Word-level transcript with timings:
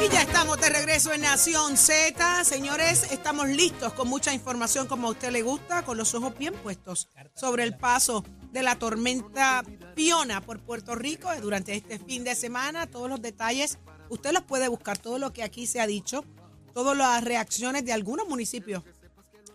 Y 0.00 0.08
ya 0.08 0.22
estamos 0.22 0.60
de 0.60 0.68
regreso 0.70 1.12
en 1.12 1.22
Nación 1.22 1.76
Z. 1.76 2.44
Señores, 2.44 3.10
estamos 3.10 3.48
listos 3.48 3.92
con 3.92 4.08
mucha 4.08 4.32
información 4.32 4.86
como 4.86 5.08
a 5.08 5.10
usted 5.10 5.30
le 5.30 5.42
gusta, 5.42 5.84
con 5.84 5.96
los 5.98 6.14
ojos 6.14 6.36
bien 6.38 6.54
puestos 6.54 7.08
sobre 7.34 7.64
el 7.64 7.76
paso 7.76 8.24
de 8.52 8.62
la 8.62 8.78
tormenta 8.78 9.64
Piona 9.94 10.40
por 10.40 10.60
Puerto 10.60 10.94
Rico 10.94 11.32
eh, 11.32 11.40
durante 11.40 11.74
este 11.74 11.98
fin 11.98 12.24
de 12.24 12.34
semana. 12.34 12.86
Todos 12.86 13.10
los 13.10 13.20
detalles, 13.20 13.78
usted 14.08 14.32
los 14.32 14.44
puede 14.44 14.68
buscar, 14.68 14.96
todo 14.96 15.18
lo 15.18 15.32
que 15.32 15.42
aquí 15.42 15.66
se 15.66 15.80
ha 15.80 15.86
dicho, 15.86 16.24
todas 16.72 16.96
las 16.96 17.22
reacciones 17.24 17.84
de 17.84 17.92
algunos 17.92 18.28
municipios. 18.28 18.82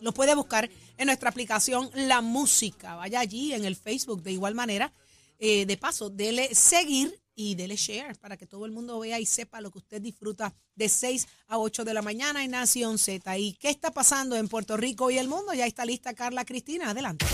Los 0.02 0.14
puede 0.14 0.36
buscar 0.36 0.70
en 0.98 1.06
nuestra 1.06 1.30
aplicación 1.30 1.90
La 1.94 2.22
Música. 2.22 2.96
Vaya 2.96 3.20
allí 3.20 3.54
en 3.54 3.66
el 3.66 3.76
Facebook 3.76 4.22
de 4.24 4.32
igual 4.32 4.56
manera. 4.56 4.94
Eh, 5.40 5.66
de 5.66 5.78
paso, 5.78 6.10
dele 6.10 6.54
seguir 6.54 7.21
y 7.42 7.56
dele 7.56 7.76
share 7.76 8.16
para 8.20 8.38
que 8.38 8.46
todo 8.46 8.66
el 8.66 8.72
mundo 8.72 9.00
vea 9.00 9.20
y 9.20 9.26
sepa 9.26 9.62
lo 9.62 9.72
que 9.72 9.80
usted 9.80 10.02
disfruta 10.02 10.54
de 10.76 10.90
6 10.90 11.28
a 11.48 11.58
8 11.58 11.84
de 11.84 11.94
la 11.94 12.02
mañana 12.02 12.44
en 12.44 12.52
Nación 12.52 12.98
Z. 12.98 13.38
¿Y 13.38 13.54
qué 13.54 13.70
está 13.70 13.92
pasando 13.92 14.36
en 14.36 14.48
Puerto 14.48 14.78
Rico 14.78 15.10
y 15.10 15.18
el 15.18 15.28
mundo? 15.28 15.54
Ya 15.54 15.66
está 15.66 15.86
lista 15.86 16.14
Carla 16.14 16.46
Cristina. 16.46 16.92
Adelante. 16.92 17.26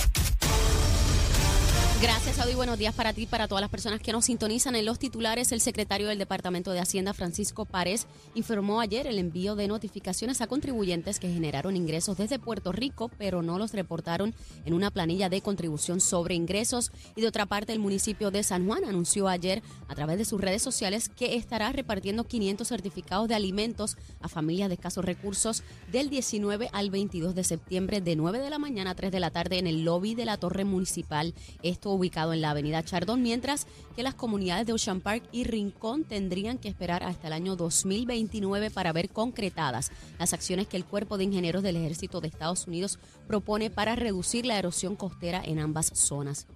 Gracias, 2.00 2.38
Audi. 2.40 2.54
Buenos 2.54 2.78
días 2.78 2.94
para 2.94 3.12
ti, 3.12 3.26
para 3.26 3.48
todas 3.48 3.62
las 3.62 3.72
personas 3.72 4.00
que 4.00 4.12
nos 4.12 4.26
sintonizan. 4.26 4.76
En 4.76 4.86
los 4.86 5.00
titulares, 5.00 5.52
el 5.52 5.62
secretario 5.62 6.08
del 6.08 6.20
Departamento 6.20 6.72
de 6.72 6.80
Hacienda, 6.80 7.16
Francisco 7.16 7.66
Párez, 7.66 8.06
informó 8.36 8.82
ayer 8.82 9.08
el 9.08 9.18
envío 9.18 9.56
de 9.56 9.68
notificaciones 9.68 10.40
a 10.42 10.48
contribuyentes 10.48 11.20
que 11.20 11.34
generaron 11.34 11.76
ingresos 11.76 12.16
desde 12.16 12.38
Puerto 12.38 12.72
Rico, 12.72 13.10
pero 13.18 13.42
no 13.42 13.58
los 13.58 13.74
reportaron 13.74 14.36
en 14.66 14.76
una 14.76 14.92
planilla 14.92 15.28
de 15.30 15.42
contribución 15.42 16.00
sobre 16.00 16.36
ingresos. 16.36 16.92
Y 17.16 17.22
de 17.22 17.28
otra 17.30 17.48
parte, 17.48 17.74
el 17.74 17.80
municipio 17.80 18.30
de 18.30 18.44
San 18.44 18.68
Juan 18.68 18.84
anunció 18.84 19.28
ayer 19.28 19.64
a 19.88 19.96
través 19.96 20.20
de 20.20 20.26
sus 20.26 20.40
redes 20.40 20.62
sociales 20.62 21.10
que 21.10 21.36
estará 21.36 21.72
repartiendo 21.72 22.26
500 22.26 22.68
certificados 22.68 23.28
de 23.28 23.34
alimentos 23.34 23.98
a 24.22 24.28
familias 24.28 24.70
de 24.70 24.76
escasos 24.76 25.04
recursos 25.04 25.64
del 25.92 26.12
19 26.12 26.70
al 26.74 26.92
22 26.92 27.34
de 27.34 27.44
septiembre 27.44 28.02
de 28.02 28.16
9 28.16 28.38
de 28.38 28.52
la 28.52 28.60
mañana 28.60 28.92
a 28.92 28.96
3 28.96 29.12
de 29.12 29.20
la 29.20 29.32
tarde 29.32 29.58
en 29.58 29.66
el 29.66 29.84
lobby 29.84 30.14
de 30.14 30.26
la 30.26 30.38
Torre 30.38 30.64
Municipal. 30.64 31.34
Esto 31.64 31.87
ubicado 31.92 32.34
en 32.34 32.42
la 32.42 32.52
avenida 32.52 32.84
Chardón, 32.84 33.22
mientras 33.22 33.68
que 33.96 34.04
las 34.04 34.16
comunidades 34.16 34.66
de 34.68 34.74
Ocean 34.74 35.02
Park 35.02 35.24
y 35.32 35.44
Rincón 35.44 36.04
tendrían 36.04 36.58
que 36.58 36.70
esperar 36.70 37.04
hasta 37.04 37.28
el 37.28 37.34
año 37.34 37.56
2029 37.56 38.72
para 38.72 38.94
ver 38.94 39.10
concretadas 39.10 39.92
las 40.20 40.34
acciones 40.34 40.68
que 40.68 40.78
el 40.78 40.86
Cuerpo 40.86 41.18
de 41.18 41.26
Ingenieros 41.26 41.64
del 41.64 41.78
Ejército 41.78 42.22
de 42.22 42.28
Estados 42.28 42.68
Unidos 42.68 43.00
propone 43.28 43.70
para 43.70 43.96
reducir 43.96 44.46
la 44.46 44.58
erosión 44.58 44.96
costera 44.96 45.42
en 45.44 45.60
ambas 45.60 45.92
zonas. 45.94 46.48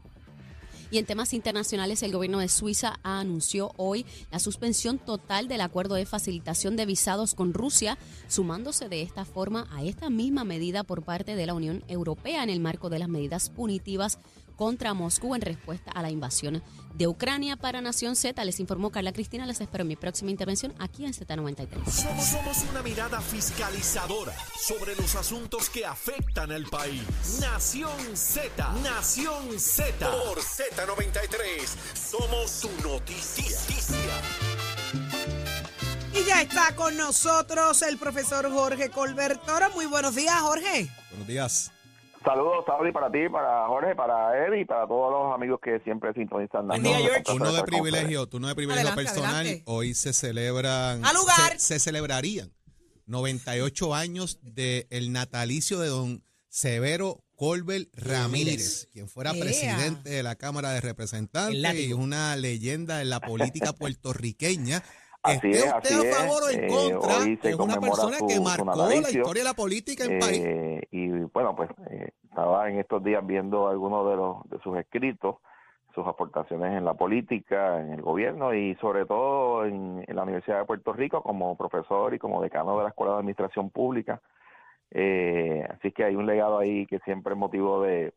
Y 0.92 0.98
en 0.98 1.06
temas 1.06 1.34
internacionales, 1.34 2.04
el 2.04 2.12
gobierno 2.12 2.40
de 2.40 2.50
Suiza 2.50 3.00
anunció 3.02 3.72
hoy 3.78 4.06
la 4.30 4.40
suspensión 4.40 5.00
total 5.00 5.48
del 5.48 5.62
acuerdo 5.62 5.96
de 5.96 6.06
facilitación 6.06 6.76
de 6.76 6.86
visados 6.86 7.34
con 7.34 7.54
Rusia, 7.54 7.98
sumándose 8.28 8.90
de 8.90 9.02
esta 9.02 9.24
forma 9.24 9.70
a 9.72 9.86
esta 9.86 10.10
misma 10.10 10.44
medida 10.44 10.84
por 10.84 11.04
parte 11.04 11.36
de 11.36 11.46
la 11.46 11.54
Unión 11.54 11.82
Europea 11.88 12.44
en 12.44 12.50
el 12.50 12.60
marco 12.60 12.90
de 12.90 13.00
las 13.00 13.08
medidas 13.08 13.50
punitivas 13.50 14.20
contra 14.62 14.94
Moscú 14.94 15.34
en 15.34 15.42
respuesta 15.42 15.90
a 15.90 16.04
la 16.04 16.12
invasión 16.12 16.62
de 16.94 17.08
Ucrania. 17.08 17.56
Para 17.56 17.82
Nación 17.82 18.16
Z, 18.16 18.46
les 18.46 18.60
informó 18.60 18.92
Carla 18.92 19.12
Cristina. 19.12 19.48
Les 19.48 19.60
espero 19.60 19.82
en 19.82 19.88
mi 19.88 19.96
próxima 19.96 20.30
intervención 20.30 20.76
aquí 20.78 21.04
en 21.04 21.14
Z93. 21.14 21.84
Somos, 21.90 22.26
somos 22.26 22.64
una 22.70 22.84
mirada 22.84 23.20
fiscalizadora 23.22 24.36
sobre 24.64 24.96
los 24.96 25.16
asuntos 25.16 25.68
que 25.68 25.84
afectan 25.84 26.52
al 26.52 26.66
país. 26.66 27.02
Nación 27.40 28.16
Z, 28.16 28.72
Nación 28.84 29.60
Z. 29.60 30.12
Por 30.12 30.38
Z93, 30.38 31.66
somos 31.96 32.52
su 32.52 32.70
noticia. 32.84 33.58
Y 36.14 36.24
ya 36.24 36.44
está 36.44 36.76
con 36.76 36.96
nosotros 36.98 37.82
el 37.82 37.98
profesor 37.98 38.48
Jorge 38.52 38.92
Colbertora. 38.92 39.70
Muy 39.70 39.88
buenos 39.88 40.14
días, 40.14 40.40
Jorge. 40.40 40.88
Buenos 41.10 41.28
días. 41.28 41.72
Saludos, 42.24 42.66
Saudi, 42.68 42.92
para 42.92 43.12
ti, 43.12 43.28
para 43.32 43.66
Jorge, 43.68 43.96
para 43.96 44.46
Eddie 44.46 44.62
y 44.62 44.66
para 44.66 44.86
todos 44.88 45.12
los 45.12 45.34
amigos 45.34 45.60
que 45.64 45.80
siempre 45.80 46.14
sintonizan. 46.14 46.68
Buen 46.68 46.84
día, 46.84 46.98
George. 47.00 47.24
Turno 47.24 47.52
de 47.52 47.64
privilegio, 47.64 48.28
turno 48.28 48.48
de 48.48 48.54
privilegio 48.56 48.90
Adelante, 48.90 49.04
personal. 49.12 49.36
adelante. 49.38 49.64
Hoy 49.66 49.94
se 49.96 50.14
celebran. 50.14 51.04
¡Al 51.04 51.16
lugar! 51.16 51.54
Se, 51.54 51.60
se 51.60 51.80
celebrarían 51.80 52.54
98 53.08 53.96
años 53.96 54.40
del 54.44 55.12
natalicio 55.12 55.80
de 55.80 55.88
don 55.88 56.24
Severo 56.48 57.24
Colbert 57.36 57.90
Ramírez, 57.94 58.88
quien 58.94 59.08
fuera 59.10 59.32
Yeah. 59.34 59.44
presidente 59.44 60.10
de 60.12 60.22
la 60.22 60.36
Cámara 60.36 60.72
de 60.74 60.82
Representantes 60.82 61.56
El 61.64 61.80
y 61.80 61.94
una 61.94 62.36
leyenda 62.36 63.02
en 63.02 63.10
la 63.10 63.20
política 63.20 63.74
puertorriqueña. 63.74 64.84
Así 65.24 65.36
Esté 65.36 65.50
es, 65.52 65.66
usted 65.66 65.76
así 66.00 66.08
a 66.10 66.14
favor 66.16 66.44
o 66.44 66.48
es. 66.50 66.58
en 66.58 66.64
Eh, 66.64 66.68
contra, 66.68 67.14
se 67.20 67.50
es 67.50 67.56
una 67.56 67.76
persona 67.80 68.18
su- 68.18 68.28
que 68.28 68.40
marcó 68.40 68.76
la 68.76 68.96
historia 68.96 69.44
de 69.44 69.50
la 69.50 69.54
política 69.54 70.04
en. 70.06 70.20
Eh, 70.24 70.82
y 70.92 71.08
bueno, 71.10 71.56
pues 71.56 71.70
eh, 71.92 72.12
estaba 72.24 72.70
en 72.70 72.80
estos 72.80 73.04
días 73.04 73.26
viendo 73.26 73.68
algunos 73.68 74.10
de, 74.10 74.16
los, 74.16 74.50
de 74.50 74.58
sus 74.64 74.76
escritos, 74.78 75.36
sus 75.94 76.08
aportaciones 76.08 76.76
en 76.76 76.86
la 76.86 76.96
política, 76.96 77.80
en 77.82 77.94
el 77.94 78.02
gobierno 78.02 78.54
y 78.56 78.74
sobre 78.76 79.06
todo 79.06 79.66
en, 79.66 80.04
en 80.08 80.16
la 80.16 80.24
Universidad 80.24 80.60
de 80.60 80.66
Puerto 80.66 80.92
Rico 80.94 81.22
como 81.22 81.56
profesor 81.56 82.14
y 82.16 82.20
como 82.20 82.42
decano 82.42 82.78
de 82.78 82.84
la 82.84 82.90
Escuela 82.90 83.14
de 83.14 83.20
Administración 83.20 83.70
Pública. 83.70 84.22
Eh, 84.90 85.64
así 85.70 85.92
que 85.92 86.04
hay 86.04 86.16
un 86.16 86.26
legado 86.26 86.58
ahí 86.60 86.86
que 86.88 87.00
siempre 87.00 87.34
es 87.34 87.40
motivo 87.40 87.82
de, 87.84 88.14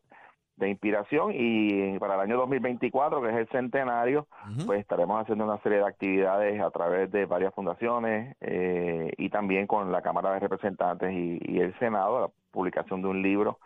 de 0.57 0.69
inspiración 0.69 1.31
y 1.33 1.99
para 1.99 2.15
el 2.15 2.21
año 2.21 2.37
2024, 2.37 3.21
que 3.21 3.29
es 3.29 3.35
el 3.35 3.47
centenario, 3.49 4.27
pues 4.65 4.79
estaremos 4.79 5.21
haciendo 5.21 5.43
una 5.43 5.61
serie 5.61 5.79
de 5.79 5.85
actividades 5.85 6.61
a 6.61 6.71
través 6.71 7.11
de 7.11 7.25
varias 7.25 7.53
fundaciones 7.53 8.35
eh, 8.39 9.11
y 9.17 9.29
también 9.29 9.67
con 9.67 9.91
la 9.91 10.01
Cámara 10.01 10.33
de 10.33 10.39
Representantes 10.39 11.11
y, 11.11 11.39
y 11.41 11.59
el 11.59 11.77
Senado, 11.79 12.21
la 12.21 12.29
publicación 12.51 13.01
de 13.01 13.07
un 13.09 13.21
libro 13.21 13.59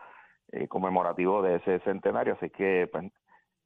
eh, 0.51 0.67
conmemorativo 0.67 1.43
de 1.43 1.57
ese 1.57 1.79
centenario. 1.81 2.33
Así 2.33 2.49
que, 2.49 2.89
pues, 2.91 3.11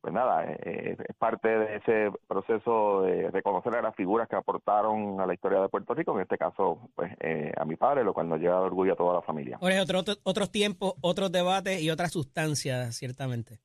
pues 0.04 0.14
nada, 0.14 0.44
eh, 0.52 0.98
es 1.08 1.16
parte 1.16 1.48
de 1.48 1.78
ese 1.78 2.12
proceso 2.28 3.04
de 3.04 3.32
reconocer 3.32 3.74
a 3.76 3.82
las 3.82 3.96
figuras 3.96 4.28
que 4.28 4.36
aportaron 4.36 5.22
a 5.22 5.26
la 5.26 5.34
historia 5.34 5.62
de 5.62 5.70
Puerto 5.70 5.94
Rico, 5.94 6.14
en 6.16 6.24
este 6.24 6.38
caso, 6.38 6.90
pues 6.94 7.14
eh, 7.22 7.54
a 7.56 7.64
mi 7.64 7.78
padre, 7.78 8.04
lo 8.04 8.14
cual 8.14 8.28
nos 8.28 8.42
lleva 8.42 8.60
de 8.60 8.66
orgullo 8.66 8.92
a 8.92 8.96
toda 8.98 9.14
la 9.14 9.22
familia. 9.22 9.58
Jorge, 9.60 9.80
otro- 9.80 10.00
otro- 10.00 10.16
otros 10.24 10.52
tiempos, 10.52 10.96
otros 11.00 11.32
debates 11.32 11.82
y 11.82 11.90
otras 11.90 12.12
sustancias, 12.12 12.94
ciertamente. 12.98 13.62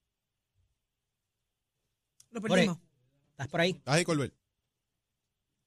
Lo 2.31 2.41
perdimos. 2.41 2.79
¿Estás 3.31 3.49
por 3.49 3.61
ahí? 3.61 3.83
Ay, 3.85 4.05
Colbert. 4.05 4.33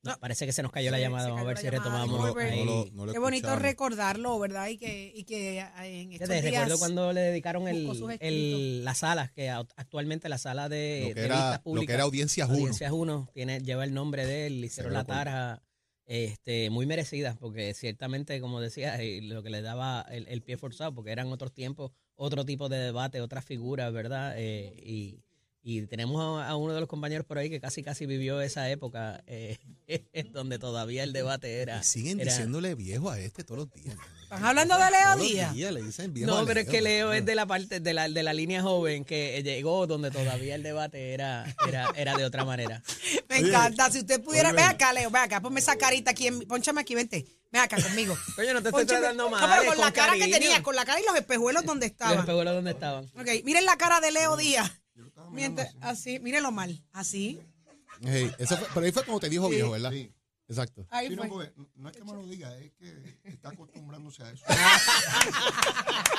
No, 0.04 0.18
parece 0.20 0.48
que 0.48 0.52
se 0.52 0.64
nos 0.64 0.72
cayó 0.72 0.90
la 0.90 1.00
llamada. 1.00 1.28
Vamos 1.30 1.42
a 1.42 1.48
ver 1.48 1.58
si 1.60 1.66
llamada. 1.66 1.84
retomamos. 1.84 2.20
No 2.20 2.28
lo- 2.34 2.40
ahí. 2.40 2.60
no 2.60 2.66
lo- 2.66 2.86
no 2.92 3.06
lo 3.06 3.14
Qué 3.14 3.20
bonito 3.20 3.56
recordarlo, 3.56 4.40
¿verdad? 4.40 4.68
Y 4.70 4.78
que, 4.78 5.12
y 5.16 5.24
que 5.26 5.60
eh, 5.60 5.66
en 5.84 6.12
estos 6.14 6.28
días... 6.30 6.44
recuerdo 6.44 6.80
cuando 6.80 7.14
le 7.14 7.22
dedicaron 7.22 7.68
el, 7.68 7.88
el- 8.20 8.84
las 8.84 8.98
salas, 9.00 9.32
que 9.32 9.50
actualmente 9.52 10.28
la 10.28 10.40
sala 10.40 10.70
de, 10.70 11.02
Lo 11.10 11.14
que 11.14 11.14
de 11.22 11.26
era- 11.26 11.36
vistas 11.36 11.52
lo 11.52 11.58
que 11.58 11.64
públicas, 11.64 11.94
era 11.94 12.04
Audiencias 12.04 12.48
Uno. 12.50 12.58
Audiencias 12.58 12.92
Uno, 12.92 13.30
tiene, 13.34 13.60
lleva 13.62 13.84
el 13.84 13.94
nombre 13.94 14.26
de 14.26 14.48
él, 14.48 14.62
le 14.62 14.68
hicieron 14.68 14.94
la 14.94 15.04
tarja 15.06 15.62
este, 16.08 16.70
muy 16.72 16.86
merecida, 16.88 17.38
porque 17.40 17.74
ciertamente, 17.76 18.42
como 18.42 18.60
decía, 18.60 19.00
eh, 19.02 19.22
lo 19.22 19.44
que 19.44 19.50
le 19.52 19.62
daba 19.62 20.06
el, 20.10 20.28
el 20.28 20.42
pie 20.42 20.58
forzado, 20.58 20.94
porque 20.96 21.12
eran 21.12 21.32
otros 21.32 21.54
tiempos, 21.54 21.92
otro 22.16 22.44
tipo 22.44 22.70
de 22.70 22.78
debate, 22.78 23.22
otras 23.22 23.46
figuras, 23.46 23.94
¿verdad? 23.94 24.34
Eh, 24.36 24.74
y, 24.84 25.20
y 25.64 25.84
tenemos 25.88 26.42
a, 26.42 26.48
a 26.50 26.56
uno 26.56 26.74
de 26.74 26.80
los 26.80 26.90
compañeros 26.90 27.26
por 27.26 27.38
ahí 27.38 27.50
que 27.50 27.60
casi 27.62 27.84
casi 27.84 28.06
vivió 28.06 28.42
esa 28.42 28.70
época, 28.70 29.24
eh, 29.28 29.58
donde 30.32 30.58
todavía 30.60 31.04
el 31.04 31.14
debate 31.14 31.62
era... 31.62 31.80
Y 31.80 31.84
siguen 31.84 32.20
era- 32.20 32.32
diciéndole 32.32 32.74
viejo 32.76 33.10
a 33.12 33.20
este 33.20 33.44
todos 33.44 33.60
los 33.60 33.72
días. 33.74 33.96
¿Están 34.24 34.46
hablando 34.46 34.78
de 34.78 34.92
Leo 34.92 35.02
Todos 35.04 35.18
los 35.18 35.28
Díaz? 35.28 35.54
días 35.54 35.72
le 35.74 35.82
dicen 35.84 36.14
viejo 36.14 36.32
No, 36.32 36.46
pero 36.46 36.62
es 36.62 36.70
que 36.70 36.82
Leo 36.82 37.12
es 37.12 37.26
de 37.26 37.36
la 37.36 37.46
parte 37.46 37.82
de 37.82 37.94
la, 37.94 38.08
de 38.08 38.24
la 38.24 38.32
línea 38.34 38.62
joven 38.62 39.04
que 39.04 39.44
llegó 39.44 39.88
donde 39.88 40.10
todavía 40.10 40.56
el 40.56 40.64
debate 40.64 41.14
era, 41.14 41.46
era, 41.68 41.92
era 41.98 42.16
de 42.16 42.24
otra 42.24 42.46
manera. 42.46 42.82
Me 43.30 43.40
Oye, 43.40 43.50
encanta. 43.50 43.92
Si 43.92 44.00
usted 44.00 44.22
pudiera... 44.24 44.54
Ven 44.54 44.64
acá, 44.64 44.94
Leo, 44.94 45.12
ven 45.12 45.24
acá. 45.24 45.42
Ponme 45.42 45.60
esa 45.60 45.76
carita 45.76 46.12
aquí. 46.12 46.28
En, 46.28 46.40
ponchame 46.48 46.80
aquí, 46.80 46.96
vente. 46.96 47.26
Ven 47.52 47.62
acá 47.62 47.82
conmigo. 47.82 48.18
Oye, 48.38 48.54
no 48.54 48.62
te 48.62 48.70
estoy 48.70 48.86
tratando 48.86 49.30
mal. 49.30 49.42
No, 49.42 49.48
pero 49.60 49.72
con 49.74 49.78
la 49.82 49.92
cara 49.92 50.14
que 50.14 50.28
tenía, 50.30 50.64
con 50.64 50.76
la 50.78 50.86
cara 50.86 51.02
y 51.02 51.04
los 51.06 51.16
espejuelos 51.18 51.66
donde 51.66 51.88
Los 51.88 51.92
estaban. 51.92 52.20
espejuelos 52.20 52.54
donde 52.56 52.72
estaban. 52.72 53.04
Ok, 53.20 53.44
miren 53.44 53.66
la 53.66 53.76
cara 53.78 54.00
de 54.00 54.12
Leo 54.12 54.38
Díaz. 54.38 54.72
Mientras- 55.32 55.76
así, 55.82 56.20
mírenlo 56.20 56.52
mal. 56.52 56.84
Así. 56.92 57.40
Eso 58.38 58.58
fue- 58.58 58.68
pero 58.74 58.86
ahí 58.86 58.92
fue 58.92 59.04
como 59.06 59.20
te 59.20 59.30
dijo 59.30 59.48
Sí. 59.50 59.56
viejo, 59.56 59.72
¿verdad? 59.72 59.94
Exacto. 60.48 60.86
Ahí 60.90 61.08
Sí, 61.08 61.16
no, 61.16 61.28
porque 61.30 61.54
no 61.76 61.90
es 61.90 61.96
que 61.96 62.04
me 62.04 62.14
lo 62.14 62.26
diga, 62.28 62.56
es 62.58 62.72
que 62.74 63.20
está 63.24 63.50
acostumbrándose 63.50 64.24
a 64.24 64.32
eso. 64.32 64.44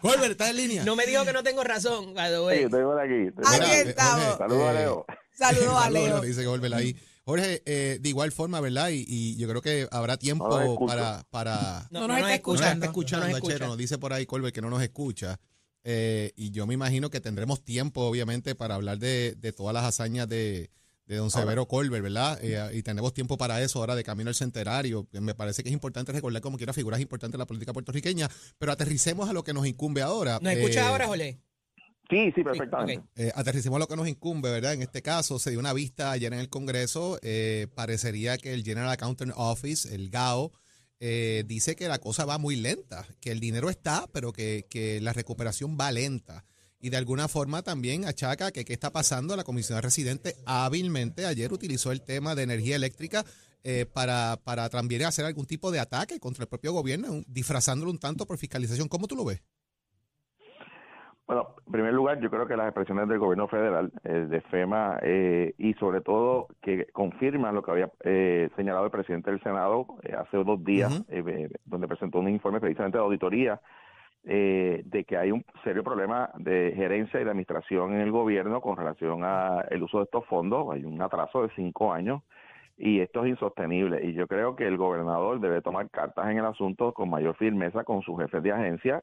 Colbert, 0.00 0.32
¿estás 0.32 0.50
en 0.50 0.56
línea? 0.56 0.84
No 0.84 0.96
me 0.96 1.06
dijo 1.06 1.24
que 1.24 1.32
no 1.32 1.42
tengo 1.42 1.64
razón, 1.64 2.14
by 2.14 2.30
the 2.30 2.40
way. 2.40 2.58
Sí, 2.58 2.64
estoy 2.64 2.82
por 2.84 3.00
aquí. 3.00 3.28
estoy 3.28 3.44
Aquí 3.46 3.70
eh, 3.70 3.84
estamos. 3.88 4.38
Saludos 4.38 4.62
a 4.62 4.70
eh, 4.72 4.74
Leo. 4.74 5.06
Saludos 5.32 5.74
a 5.76 5.90
Leo. 5.90 6.20
le 6.20 6.28
dice 6.28 6.44
Colbert 6.44 6.74
ahí. 6.74 6.96
Jorge, 7.24 7.62
eh, 7.66 7.98
de 8.00 8.08
igual 8.08 8.30
forma, 8.30 8.60
¿verdad? 8.60 8.90
Y, 8.90 9.04
y 9.08 9.36
yo 9.36 9.48
creo 9.48 9.60
que 9.60 9.88
habrá 9.90 10.16
tiempo 10.16 10.48
para, 10.86 11.24
para... 11.30 11.88
No 11.90 12.06
nos 12.06 12.18
está 12.18 12.18
No 12.18 12.20
nos 12.20 12.30
escuchando. 12.30 12.74
está 12.74 12.86
escuchando, 12.86 13.26
No 13.26 13.32
nos 13.32 13.38
escucha. 13.42 13.66
nos 13.66 13.76
dice 13.78 13.98
por 13.98 14.12
ahí 14.12 14.26
Colbert 14.26 14.54
que 14.54 14.60
no 14.62 14.70
nos 14.70 14.82
escucha. 14.82 15.40
Eh, 15.88 16.32
y 16.34 16.50
yo 16.50 16.66
me 16.66 16.74
imagino 16.74 17.10
que 17.10 17.20
tendremos 17.20 17.62
tiempo, 17.64 18.00
obviamente, 18.02 18.56
para 18.56 18.74
hablar 18.74 18.98
de, 18.98 19.36
de 19.38 19.52
todas 19.52 19.72
las 19.72 19.84
hazañas 19.84 20.28
de, 20.28 20.68
de 21.06 21.16
don 21.16 21.30
Severo 21.30 21.68
Colbert, 21.68 22.02
¿verdad? 22.02 22.38
Eh, 22.42 22.76
y 22.76 22.82
tenemos 22.82 23.14
tiempo 23.14 23.38
para 23.38 23.62
eso 23.62 23.78
ahora 23.78 23.94
de 23.94 24.02
camino 24.02 24.28
al 24.28 24.34
centenario. 24.34 25.06
Me 25.12 25.34
parece 25.36 25.62
que 25.62 25.68
es 25.68 25.72
importante 25.72 26.10
recordar 26.10 26.42
como 26.42 26.56
quiera 26.56 26.72
figuras 26.72 27.00
importantes 27.00 27.34
de 27.34 27.38
la 27.38 27.46
política 27.46 27.72
puertorriqueña, 27.72 28.28
pero 28.58 28.72
aterricemos 28.72 29.28
a 29.28 29.32
lo 29.32 29.44
que 29.44 29.52
nos 29.52 29.64
incumbe 29.64 30.02
ahora. 30.02 30.40
¿Nos 30.42 30.54
escuchas 30.54 30.84
Eh, 30.84 30.88
ahora, 30.88 31.06
Jolé? 31.06 31.38
Sí, 32.10 32.32
sí, 32.34 32.42
perfectamente. 32.42 33.04
eh, 33.16 33.30
aterricemos 33.34 33.76
a 33.76 33.80
lo 33.80 33.86
que 33.88 33.96
nos 33.96 34.08
incumbe, 34.08 34.50
¿verdad? 34.50 34.72
En 34.74 34.82
este 34.82 35.02
caso 35.02 35.38
se 35.38 35.50
dio 35.50 35.60
una 35.60 35.72
vista 35.72 36.10
ayer 36.10 36.32
en 36.32 36.40
el 36.40 36.48
Congreso. 36.48 37.18
eh, 37.22 37.68
parecería 37.76 38.38
que 38.38 38.52
el 38.54 38.64
General 38.64 38.90
Accountant 38.90 39.32
Office, 39.36 39.92
el 39.94 40.10
GAO, 40.10 40.50
eh, 41.00 41.44
dice 41.46 41.76
que 41.76 41.88
la 41.88 41.98
cosa 41.98 42.24
va 42.24 42.38
muy 42.38 42.56
lenta, 42.56 43.06
que 43.20 43.30
el 43.30 43.40
dinero 43.40 43.70
está, 43.70 44.06
pero 44.12 44.32
que, 44.32 44.66
que 44.68 45.00
la 45.00 45.12
recuperación 45.12 45.76
va 45.78 45.92
lenta. 45.92 46.44
Y 46.78 46.90
de 46.90 46.96
alguna 46.96 47.28
forma 47.28 47.62
también 47.62 48.04
achaca 48.04 48.52
que 48.52 48.64
qué 48.64 48.72
está 48.72 48.92
pasando. 48.92 49.36
La 49.36 49.44
comisión 49.44 49.80
residente 49.82 50.36
hábilmente 50.44 51.26
ayer 51.26 51.52
utilizó 51.52 51.90
el 51.90 52.02
tema 52.02 52.34
de 52.34 52.42
energía 52.42 52.76
eléctrica 52.76 53.24
eh, 53.64 53.86
para, 53.86 54.40
para 54.44 54.68
también 54.68 55.02
hacer 55.02 55.24
algún 55.24 55.46
tipo 55.46 55.72
de 55.72 55.80
ataque 55.80 56.20
contra 56.20 56.44
el 56.44 56.48
propio 56.48 56.72
gobierno, 56.72 57.22
disfrazándolo 57.26 57.90
un 57.90 57.98
tanto 57.98 58.26
por 58.26 58.38
fiscalización. 58.38 58.88
¿Cómo 58.88 59.08
tú 59.08 59.16
lo 59.16 59.24
ves? 59.24 59.42
Bueno, 61.26 61.48
en 61.66 61.72
primer 61.72 61.92
lugar, 61.92 62.20
yo 62.20 62.30
creo 62.30 62.46
que 62.46 62.56
las 62.56 62.66
expresiones 62.68 63.08
del 63.08 63.18
gobierno 63.18 63.48
federal, 63.48 63.90
eh, 64.04 64.26
de 64.28 64.40
FEMA, 64.42 64.98
eh, 65.02 65.54
y 65.58 65.74
sobre 65.74 66.00
todo 66.00 66.46
que 66.62 66.86
confirman 66.92 67.52
lo 67.52 67.62
que 67.62 67.70
había 67.72 67.90
eh, 68.04 68.48
señalado 68.54 68.84
el 68.84 68.92
presidente 68.92 69.32
del 69.32 69.42
Senado 69.42 69.86
eh, 70.04 70.14
hace 70.16 70.36
dos 70.36 70.62
días, 70.64 71.04
eh, 71.08 71.24
eh, 71.26 71.50
donde 71.64 71.88
presentó 71.88 72.20
un 72.20 72.28
informe 72.28 72.60
precisamente 72.60 72.98
de 72.98 73.04
auditoría, 73.04 73.60
eh, 74.22 74.82
de 74.84 75.04
que 75.04 75.16
hay 75.16 75.32
un 75.32 75.44
serio 75.64 75.82
problema 75.82 76.30
de 76.36 76.72
gerencia 76.76 77.20
y 77.20 77.24
de 77.24 77.30
administración 77.30 77.94
en 77.94 78.02
el 78.02 78.12
gobierno 78.12 78.60
con 78.60 78.76
relación 78.76 79.24
al 79.24 79.82
uso 79.82 79.98
de 79.98 80.04
estos 80.04 80.24
fondos. 80.26 80.68
Hay 80.72 80.84
un 80.84 81.02
atraso 81.02 81.42
de 81.42 81.50
cinco 81.56 81.92
años 81.92 82.22
y 82.76 83.00
esto 83.00 83.24
es 83.24 83.30
insostenible. 83.30 84.04
Y 84.04 84.12
yo 84.14 84.28
creo 84.28 84.54
que 84.54 84.66
el 84.66 84.76
gobernador 84.76 85.40
debe 85.40 85.60
tomar 85.60 85.90
cartas 85.90 86.28
en 86.28 86.38
el 86.38 86.44
asunto 86.44 86.92
con 86.92 87.10
mayor 87.10 87.36
firmeza 87.36 87.84
con 87.84 88.02
sus 88.02 88.16
jefes 88.18 88.42
de 88.42 88.52
agencia 88.52 89.02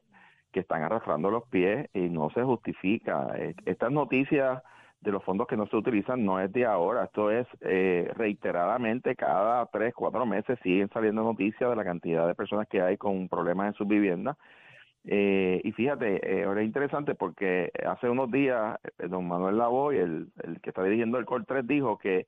que 0.54 0.60
están 0.60 0.84
arrastrando 0.84 1.32
los 1.32 1.48
pies 1.48 1.88
y 1.92 2.08
no 2.08 2.30
se 2.30 2.44
justifica. 2.44 3.34
Estas 3.66 3.90
noticias 3.90 4.62
de 5.00 5.10
los 5.10 5.22
fondos 5.24 5.48
que 5.48 5.56
no 5.56 5.66
se 5.66 5.76
utilizan 5.76 6.24
no 6.24 6.38
es 6.38 6.50
de 6.52 6.64
ahora, 6.64 7.04
esto 7.04 7.30
es 7.30 7.46
eh, 7.60 8.08
reiteradamente 8.14 9.16
cada 9.16 9.66
tres, 9.66 9.92
cuatro 9.94 10.24
meses 10.24 10.56
siguen 10.62 10.88
saliendo 10.90 11.24
noticias 11.24 11.68
de 11.68 11.76
la 11.76 11.84
cantidad 11.84 12.26
de 12.26 12.36
personas 12.36 12.68
que 12.68 12.80
hay 12.80 12.96
con 12.96 13.28
problemas 13.28 13.66
en 13.66 13.74
sus 13.74 13.88
viviendas. 13.88 14.36
Eh, 15.06 15.60
y 15.64 15.72
fíjate, 15.72 16.20
eh, 16.22 16.44
ahora 16.44 16.62
es 16.62 16.66
interesante 16.66 17.16
porque 17.16 17.70
hace 17.84 18.08
unos 18.08 18.30
días 18.30 18.78
eh, 18.98 19.08
don 19.08 19.26
Manuel 19.26 19.58
Lavoy, 19.58 19.96
el, 19.98 20.28
el 20.44 20.60
que 20.60 20.70
está 20.70 20.84
dirigiendo 20.84 21.18
el 21.18 21.26
COR 21.26 21.44
3, 21.44 21.66
dijo 21.66 21.98
que, 21.98 22.26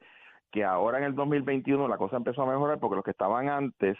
que 0.50 0.64
ahora 0.64 0.98
en 0.98 1.04
el 1.04 1.14
2021 1.14 1.86
la 1.86 1.96
cosa 1.96 2.16
empezó 2.16 2.42
a 2.42 2.46
mejorar 2.46 2.80
porque 2.80 2.96
los 2.96 3.04
que 3.04 3.12
estaban 3.12 3.48
antes 3.48 3.96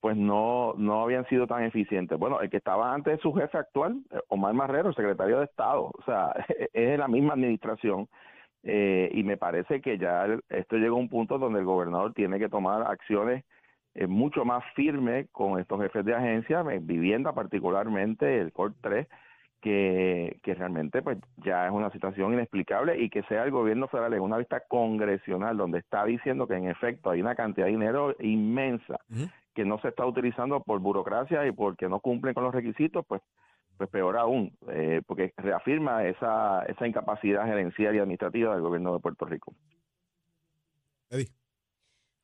pues 0.00 0.16
no, 0.16 0.74
no 0.76 1.02
habían 1.02 1.26
sido 1.28 1.46
tan 1.46 1.62
eficientes. 1.64 2.18
Bueno, 2.18 2.40
el 2.40 2.50
que 2.50 2.56
estaba 2.56 2.92
antes 2.94 3.14
es 3.14 3.20
su 3.20 3.32
jefe 3.34 3.58
actual, 3.58 4.00
eh, 4.10 4.18
Omar 4.28 4.54
Marrero, 4.54 4.92
secretario 4.92 5.38
de 5.38 5.44
Estado, 5.44 5.90
o 5.92 6.02
sea, 6.04 6.32
es 6.72 6.98
la 6.98 7.08
misma 7.08 7.34
administración. 7.34 8.08
Eh, 8.62 9.10
y 9.14 9.22
me 9.22 9.38
parece 9.38 9.80
que 9.80 9.96
ya 9.96 10.26
esto 10.50 10.76
llega 10.76 10.90
a 10.90 10.94
un 10.94 11.08
punto 11.08 11.38
donde 11.38 11.60
el 11.60 11.64
gobernador 11.64 12.12
tiene 12.12 12.38
que 12.38 12.50
tomar 12.50 12.82
acciones 12.82 13.44
eh, 13.94 14.06
mucho 14.06 14.44
más 14.44 14.62
firmes 14.74 15.28
con 15.32 15.58
estos 15.58 15.80
jefes 15.80 16.04
de 16.04 16.14
agencia, 16.14 16.62
vivienda 16.62 17.32
particularmente, 17.32 18.38
el 18.38 18.52
COR 18.52 18.74
3, 18.82 19.08
que, 19.60 20.38
que 20.42 20.54
realmente 20.54 21.02
pues 21.02 21.18
ya 21.38 21.66
es 21.66 21.72
una 21.72 21.90
situación 21.90 22.32
inexplicable 22.32 22.98
y 23.00 23.10
que 23.10 23.22
sea 23.24 23.44
el 23.44 23.50
gobierno 23.50 23.88
federal 23.88 24.14
en 24.14 24.22
una 24.22 24.38
vista 24.38 24.60
congresional 24.68 25.56
donde 25.56 25.78
está 25.78 26.04
diciendo 26.04 26.46
que 26.46 26.54
en 26.54 26.68
efecto 26.68 27.10
hay 27.10 27.20
una 27.20 27.34
cantidad 27.34 27.66
de 27.66 27.72
dinero 27.72 28.14
inmensa. 28.20 29.00
Que 29.54 29.64
no 29.64 29.80
se 29.80 29.88
está 29.88 30.06
utilizando 30.06 30.60
por 30.62 30.80
burocracia 30.80 31.46
y 31.46 31.52
porque 31.52 31.88
no 31.88 32.00
cumplen 32.00 32.34
con 32.34 32.44
los 32.44 32.54
requisitos, 32.54 33.04
pues 33.06 33.22
pues 33.80 33.88
peor 33.88 34.18
aún, 34.18 34.54
eh, 34.70 35.00
porque 35.06 35.32
reafirma 35.38 36.04
esa, 36.04 36.62
esa 36.64 36.86
incapacidad 36.86 37.46
gerencial 37.46 37.94
y 37.94 37.98
administrativa 37.98 38.52
del 38.52 38.60
gobierno 38.60 38.92
de 38.92 39.00
Puerto 39.00 39.24
Rico. 39.24 39.54
Eddie. 41.08 41.30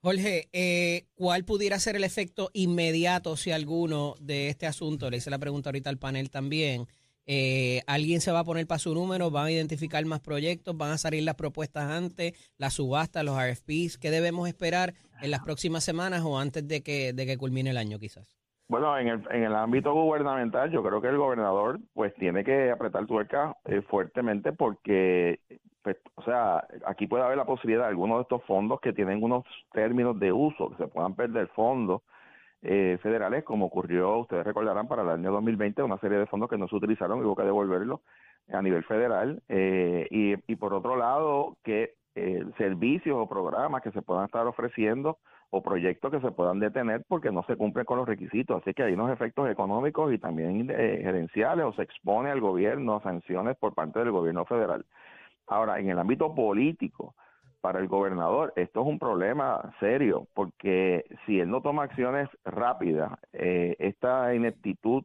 Jorge, 0.03 0.51
eh, 0.53 1.07
¿cuál 1.15 1.47
pudiera 1.47 1.79
ser 1.79 1.97
el 1.97 2.05
efecto 2.05 2.51
inmediato, 2.53 3.39
si 3.39 3.53
alguno, 3.53 4.17
de 4.21 4.51
este 4.51 4.67
asunto? 4.67 5.09
Le 5.09 5.17
hice 5.17 5.31
la 5.31 5.39
pregunta 5.39 5.71
ahorita 5.71 5.89
al 5.89 5.97
panel 5.97 6.31
también. 6.31 6.89
Eh, 7.27 7.83
¿Alguien 7.89 8.21
se 8.21 8.31
va 8.31 8.41
a 8.41 8.45
poner 8.45 8.67
para 8.67 8.79
su 8.79 8.95
número? 8.95 9.31
¿Van 9.31 9.47
a 9.47 9.51
identificar 9.51 10.05
más 10.07 10.21
proyectos? 10.21 10.77
¿Van 10.77 10.93
a 10.93 10.99
salir 10.99 11.25
las 11.25 11.35
propuestas 11.35 11.91
antes? 11.91 12.33
¿Las 12.57 12.75
subastas, 12.75 13.25
los 13.25 13.37
RFPs? 13.37 13.99
¿Qué 13.99 14.11
debemos 14.11 14.49
esperar 14.49 14.95
en 15.21 15.31
las 15.31 15.43
próximas 15.43 15.83
semanas 15.85 16.23
o 16.25 16.39
antes 16.39 16.67
de 16.69 16.83
que, 16.83 17.13
de 17.13 17.27
que 17.27 17.37
culmine 17.37 17.71
el 17.71 17.79
año 17.79 17.99
quizás? 17.99 18.37
Bueno, 18.69 18.97
en 18.99 19.09
el, 19.09 19.23
en 19.31 19.45
el 19.45 19.55
ámbito 19.55 19.93
gubernamental, 19.93 20.71
yo 20.71 20.83
creo 20.83 21.01
que 21.01 21.09
el 21.09 21.19
gobernador 21.19 21.79
pues 21.95 22.15
tiene 22.15 22.43
que 22.43 22.71
apretar 22.71 23.07
tuerca 23.07 23.57
eh, 23.65 23.81
fuertemente 23.83 24.53
porque, 24.53 25.39
pues, 25.83 25.97
o 26.17 26.23
sea, 26.23 26.67
aquí 26.85 27.07
puede 27.07 27.23
haber 27.23 27.37
la 27.37 27.45
posibilidad 27.45 27.83
de 27.83 27.91
algunos 27.91 28.19
de 28.19 28.23
estos 28.23 28.43
fondos 28.45 28.81
que 28.81 28.93
tienen 28.93 29.23
unos 29.23 29.45
términos 29.73 30.19
de 30.19 30.33
uso, 30.33 30.71
que 30.71 30.77
se 30.79 30.89
puedan 30.89 31.15
perder 31.15 31.47
fondos 31.49 32.03
eh, 32.63 32.99
federales, 33.03 33.45
como 33.45 33.67
ocurrió, 33.67 34.19
ustedes 34.19 34.45
recordarán, 34.45 34.89
para 34.89 35.03
el 35.03 35.09
año 35.11 35.33
2020, 35.33 35.83
una 35.83 35.99
serie 35.99 36.19
de 36.19 36.27
fondos 36.27 36.49
que 36.51 36.59
no 36.59 36.69
se 36.69 36.77
utilizaron 36.77 37.21
y 37.21 37.23
hubo 37.23 37.37
que 37.37 37.45
devolverlos 37.45 38.01
a 38.53 38.63
nivel 38.63 38.85
federal. 38.85 39.43
eh, 39.49 40.07
y, 40.11 40.35
y 40.53 40.57
por 40.57 40.75
otro 40.75 40.97
lado, 40.97 41.57
que 41.63 41.95
eh, 42.19 42.43
servicios 42.57 43.15
o 43.15 43.29
programas 43.29 43.83
que 43.83 43.93
se 43.93 44.01
puedan 44.01 44.25
estar 44.25 44.47
ofreciendo 44.47 45.19
o 45.51 45.63
proyectos 45.63 46.11
que 46.11 46.21
se 46.21 46.31
puedan 46.31 46.59
detener 46.59 47.05
porque 47.09 47.31
no 47.31 47.43
se 47.43 47.57
cumplen 47.57 47.85
con 47.85 47.99
los 47.99 48.09
requisitos. 48.09 48.63
Así 48.63 48.73
que 48.73 48.85
hay 48.85 48.95
unos 48.95 49.11
efectos 49.11 49.51
económicos 49.51 50.11
y 50.15 50.19
también 50.19 50.71
eh, 50.71 51.01
gerenciales 51.03 51.67
o 51.67 51.75
se 51.75 51.83
expone 51.83 52.31
al 52.31 52.41
gobierno 52.41 52.97
a 52.97 53.03
sanciones 53.03 53.57
por 53.59 53.75
parte 53.75 53.99
del 53.99 54.13
gobierno 54.13 54.47
federal. 54.47 54.87
Ahora, 55.47 55.79
en 55.79 55.91
el 55.91 55.99
ámbito 55.99 56.35
político, 56.35 57.15
para 57.67 57.81
el 57.81 57.89
gobernador, 57.89 58.53
esto 58.55 58.83
es 58.83 58.87
un 58.87 59.01
problema 59.01 59.75
serio 59.81 60.29
porque 60.35 61.05
si 61.27 61.41
él 61.41 61.51
no 61.51 61.63
toma 61.63 61.83
acciones 61.83 62.29
rápidas, 62.45 63.11
eh, 63.33 63.75
esta 63.81 64.33
ineptitud 64.37 65.03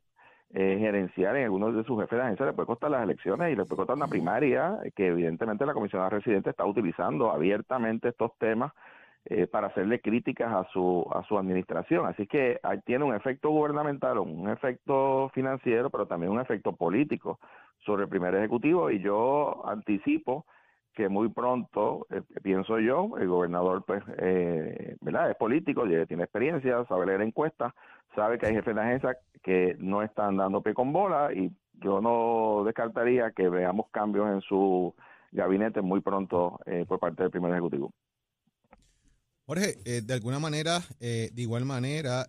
eh, 0.53 0.77
gerencial 0.77 1.37
en 1.37 1.45
algunos 1.45 1.75
de 1.75 1.83
sus 1.85 1.99
jefes 1.99 2.19
de 2.19 2.23
agencia 2.23 2.45
le 2.45 2.53
puede 2.53 2.67
costar 2.67 2.91
las 2.91 3.01
elecciones 3.01 3.51
y 3.51 3.55
le 3.55 3.65
puede 3.65 3.77
costar 3.77 3.95
una 3.95 4.05
primaria 4.05 4.77
que 4.95 5.07
evidentemente 5.07 5.65
la 5.65 5.73
comisionada 5.73 6.11
residente 6.11 6.51
está 6.51 6.63
utilizando 6.63 7.31
abiertamente 7.31 8.09
estos 8.09 8.37
temas 8.37 8.73
eh, 9.25 9.47
para 9.47 9.65
hacerle 9.65 9.99
críticas 9.99 10.53
a 10.53 10.71
su 10.71 11.03
a 11.15 11.23
su 11.23 11.39
administración. 11.39 12.05
Así 12.05 12.27
que 12.27 12.59
ahí 12.61 12.79
tiene 12.85 13.05
un 13.05 13.15
efecto 13.15 13.49
gubernamental, 13.49 14.19
un 14.19 14.51
efecto 14.51 15.31
financiero, 15.33 15.89
pero 15.89 16.05
también 16.05 16.31
un 16.31 16.39
efecto 16.39 16.73
político 16.73 17.39
sobre 17.87 18.03
el 18.03 18.09
primer 18.09 18.35
ejecutivo 18.35 18.91
y 18.91 18.99
yo 18.99 19.67
anticipo 19.67 20.45
que 20.93 21.09
muy 21.09 21.29
pronto, 21.29 22.05
eh, 22.09 22.21
pienso 22.41 22.79
yo, 22.79 23.17
el 23.17 23.27
gobernador 23.27 23.83
pues, 23.85 24.03
eh, 24.17 24.95
¿verdad? 25.01 25.31
Es 25.31 25.37
político, 25.37 25.83
tiene 26.07 26.23
experiencia, 26.23 26.85
sabe 26.85 27.05
leer 27.05 27.21
encuestas, 27.21 27.73
sabe 28.15 28.37
que 28.37 28.47
hay 28.47 28.55
jefes 28.55 28.75
de 28.75 28.81
agencia 28.81 29.17
que 29.43 29.75
no 29.79 30.03
están 30.03 30.37
dando 30.37 30.61
pie 30.61 30.73
con 30.73 30.91
bola 30.91 31.33
y 31.33 31.51
yo 31.81 32.01
no 32.01 32.63
descartaría 32.65 33.31
que 33.31 33.49
veamos 33.49 33.87
cambios 33.91 34.29
en 34.29 34.41
su 34.41 34.93
gabinete 35.31 35.81
muy 35.81 36.01
pronto 36.01 36.59
eh, 36.65 36.85
por 36.87 36.99
parte 36.99 37.23
del 37.23 37.31
primer 37.31 37.51
ejecutivo. 37.51 37.91
Jorge, 39.45 39.75
eh, 39.85 40.01
de 40.01 40.13
alguna 40.13 40.39
manera, 40.39 40.81
eh, 40.99 41.29
de 41.33 41.41
igual 41.41 41.65
manera, 41.65 42.27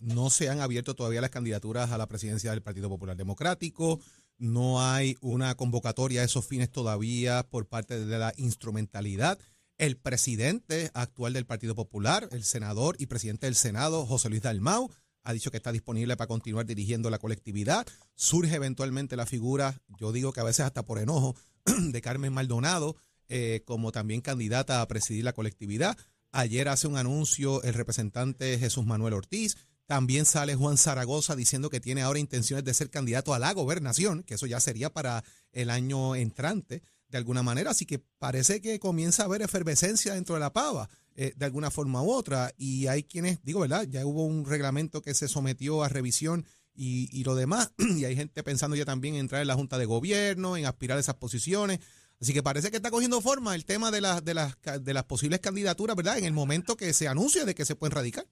no 0.00 0.30
se 0.30 0.48
han 0.48 0.60
abierto 0.60 0.94
todavía 0.94 1.20
las 1.20 1.30
candidaturas 1.30 1.92
a 1.92 1.98
la 1.98 2.08
presidencia 2.08 2.50
del 2.50 2.62
Partido 2.62 2.88
Popular 2.88 3.16
Democrático, 3.16 4.00
no 4.38 4.82
hay 4.82 5.16
una 5.20 5.54
convocatoria 5.54 6.22
a 6.22 6.24
esos 6.24 6.46
fines 6.46 6.70
todavía 6.70 7.42
por 7.48 7.66
parte 7.66 8.04
de 8.04 8.18
la 8.18 8.32
instrumentalidad. 8.36 9.38
El 9.78 9.96
presidente 9.96 10.90
actual 10.94 11.32
del 11.32 11.46
Partido 11.46 11.74
Popular, 11.74 12.28
el 12.32 12.44
senador 12.44 12.96
y 12.98 13.06
presidente 13.06 13.46
del 13.46 13.54
Senado, 13.54 14.06
José 14.06 14.28
Luis 14.28 14.42
Dalmau, 14.42 14.90
ha 15.24 15.32
dicho 15.32 15.50
que 15.50 15.56
está 15.56 15.72
disponible 15.72 16.16
para 16.16 16.28
continuar 16.28 16.66
dirigiendo 16.66 17.10
la 17.10 17.18
colectividad. 17.18 17.86
Surge 18.14 18.54
eventualmente 18.54 19.16
la 19.16 19.26
figura, 19.26 19.80
yo 19.98 20.12
digo 20.12 20.32
que 20.32 20.40
a 20.40 20.44
veces 20.44 20.66
hasta 20.66 20.84
por 20.84 20.98
enojo, 20.98 21.36
de 21.64 22.02
Carmen 22.02 22.32
Maldonado 22.32 22.96
eh, 23.34 23.62
como 23.64 23.92
también 23.92 24.20
candidata 24.20 24.82
a 24.82 24.88
presidir 24.88 25.24
la 25.24 25.32
colectividad. 25.32 25.96
Ayer 26.32 26.68
hace 26.68 26.86
un 26.86 26.98
anuncio 26.98 27.62
el 27.62 27.72
representante 27.72 28.58
Jesús 28.58 28.84
Manuel 28.84 29.14
Ortiz. 29.14 29.56
También 29.86 30.24
sale 30.24 30.54
Juan 30.54 30.78
Zaragoza 30.78 31.36
diciendo 31.36 31.68
que 31.68 31.80
tiene 31.80 32.02
ahora 32.02 32.18
intenciones 32.18 32.64
de 32.64 32.74
ser 32.74 32.90
candidato 32.90 33.34
a 33.34 33.38
la 33.38 33.52
gobernación, 33.52 34.22
que 34.22 34.34
eso 34.34 34.46
ya 34.46 34.60
sería 34.60 34.92
para 34.92 35.24
el 35.52 35.70
año 35.70 36.14
entrante, 36.14 36.82
de 37.08 37.18
alguna 37.18 37.42
manera. 37.42 37.70
Así 37.70 37.84
que 37.84 37.98
parece 37.98 38.60
que 38.60 38.78
comienza 38.78 39.22
a 39.22 39.26
haber 39.26 39.42
efervescencia 39.42 40.14
dentro 40.14 40.34
de 40.34 40.40
la 40.40 40.52
pava, 40.52 40.88
eh, 41.14 41.32
de 41.36 41.44
alguna 41.44 41.70
forma 41.70 42.02
u 42.02 42.10
otra. 42.10 42.52
Y 42.56 42.86
hay 42.86 43.04
quienes, 43.04 43.42
digo, 43.42 43.60
¿verdad? 43.60 43.86
Ya 43.88 44.06
hubo 44.06 44.24
un 44.24 44.46
reglamento 44.46 45.02
que 45.02 45.14
se 45.14 45.28
sometió 45.28 45.82
a 45.82 45.88
revisión 45.88 46.46
y, 46.74 47.08
y 47.12 47.24
lo 47.24 47.34
demás. 47.34 47.72
Y 47.96 48.04
hay 48.04 48.16
gente 48.16 48.42
pensando 48.42 48.76
ya 48.76 48.84
también 48.84 49.14
en 49.14 49.20
entrar 49.20 49.42
en 49.42 49.48
la 49.48 49.54
Junta 49.54 49.78
de 49.78 49.84
Gobierno, 49.84 50.56
en 50.56 50.64
aspirar 50.66 50.96
a 50.96 51.00
esas 51.00 51.16
posiciones. 51.16 51.80
Así 52.20 52.32
que 52.32 52.42
parece 52.42 52.70
que 52.70 52.76
está 52.76 52.90
cogiendo 52.90 53.20
forma 53.20 53.54
el 53.54 53.64
tema 53.64 53.90
de, 53.90 54.00
las 54.00 54.24
de, 54.24 54.34
las, 54.34 54.56
de 54.80 54.94
las 54.94 55.04
posibles 55.04 55.40
candidaturas, 55.40 55.96
¿verdad? 55.96 56.18
En 56.18 56.24
el 56.24 56.32
momento 56.32 56.76
que 56.76 56.92
se 56.92 57.08
anuncia 57.08 57.44
de 57.44 57.54
que 57.54 57.64
se 57.64 57.74
pueden 57.74 57.96
radicar. 57.96 58.26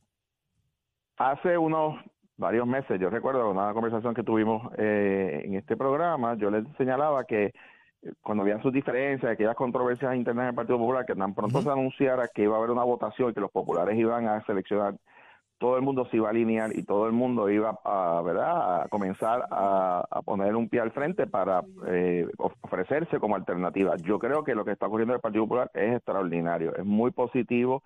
Hace 1.21 1.59
unos 1.59 1.97
varios 2.39 2.67
meses, 2.67 2.99
yo 2.99 3.11
recuerdo 3.11 3.51
una 3.51 3.75
conversación 3.75 4.15
que 4.15 4.23
tuvimos 4.23 4.73
eh, 4.79 5.43
en 5.45 5.55
este 5.55 5.77
programa, 5.77 6.35
yo 6.39 6.51
les 6.51 6.65
señalaba 6.79 7.25
que 7.25 7.45
eh, 7.45 7.53
cuando 8.23 8.43
habían 8.43 8.63
sus 8.63 8.73
diferencias, 8.73 9.31
aquellas 9.31 9.55
controversias 9.55 10.17
internas 10.17 10.47
del 10.47 10.55
Partido 10.55 10.79
Popular, 10.79 11.05
que 11.05 11.15
tan 11.15 11.35
pronto 11.35 11.61
se 11.61 11.69
anunciara 11.69 12.27
que 12.35 12.45
iba 12.45 12.55
a 12.55 12.59
haber 12.59 12.71
una 12.71 12.85
votación 12.85 13.29
y 13.31 13.35
que 13.35 13.41
los 13.41 13.51
populares 13.51 13.99
iban 13.99 14.29
a 14.29 14.43
seleccionar, 14.47 14.95
todo 15.59 15.77
el 15.77 15.83
mundo 15.83 16.07
se 16.07 16.17
iba 16.17 16.29
a 16.29 16.31
alinear 16.31 16.75
y 16.75 16.85
todo 16.85 17.07
el 17.07 17.13
mundo 17.13 17.51
iba 17.51 17.79
a, 17.85 18.23
¿verdad? 18.25 18.85
a 18.85 18.89
comenzar 18.89 19.45
a, 19.51 20.03
a 20.11 20.23
poner 20.23 20.57
un 20.57 20.71
pie 20.71 20.81
al 20.81 20.93
frente 20.93 21.27
para 21.27 21.63
eh, 21.87 22.27
of- 22.39 22.55
ofrecerse 22.63 23.21
como 23.21 23.37
alternativa. 23.37 23.95
Yo 23.97 24.19
creo 24.19 24.43
que 24.43 24.55
lo 24.55 24.65
que 24.65 24.73
está 24.73 24.87
ocurriendo 24.87 25.13
en 25.13 25.19
el 25.19 25.21
Partido 25.21 25.45
Popular 25.45 25.71
es 25.75 25.97
extraordinario, 25.97 26.75
es 26.75 26.87
muy 26.87 27.11
positivo 27.11 27.83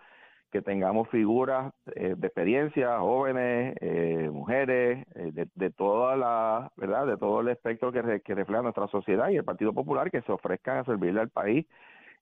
que 0.55 0.63
tengamos 0.63 1.09
figuras 1.09 1.73
eh, 1.97 2.15
de 2.17 2.27
experiencia, 2.29 3.01
jóvenes, 3.01 3.75
eh, 3.81 4.31
mujeres, 4.33 5.05
eh, 5.17 5.31
de, 5.33 5.49
de 5.53 5.71
toda 5.73 6.15
la, 6.15 6.71
¿verdad? 6.77 7.09
De 7.09 7.17
todo 7.17 7.41
el 7.41 7.49
espectro 7.49 7.91
que, 7.91 8.01
re- 8.01 8.21
que 8.21 8.37
refleja 8.37 8.63
nuestra 8.63 8.87
sociedad 8.87 9.31
y 9.31 9.37
el 9.37 9.43
Partido 9.43 9.73
Popular 9.73 10.13
que 10.13 10.23
se 10.23 10.31
ofrezcan 10.31 10.79
a 10.79 10.85
servirle 10.85 11.21
al 11.23 11.31
país 11.31 11.67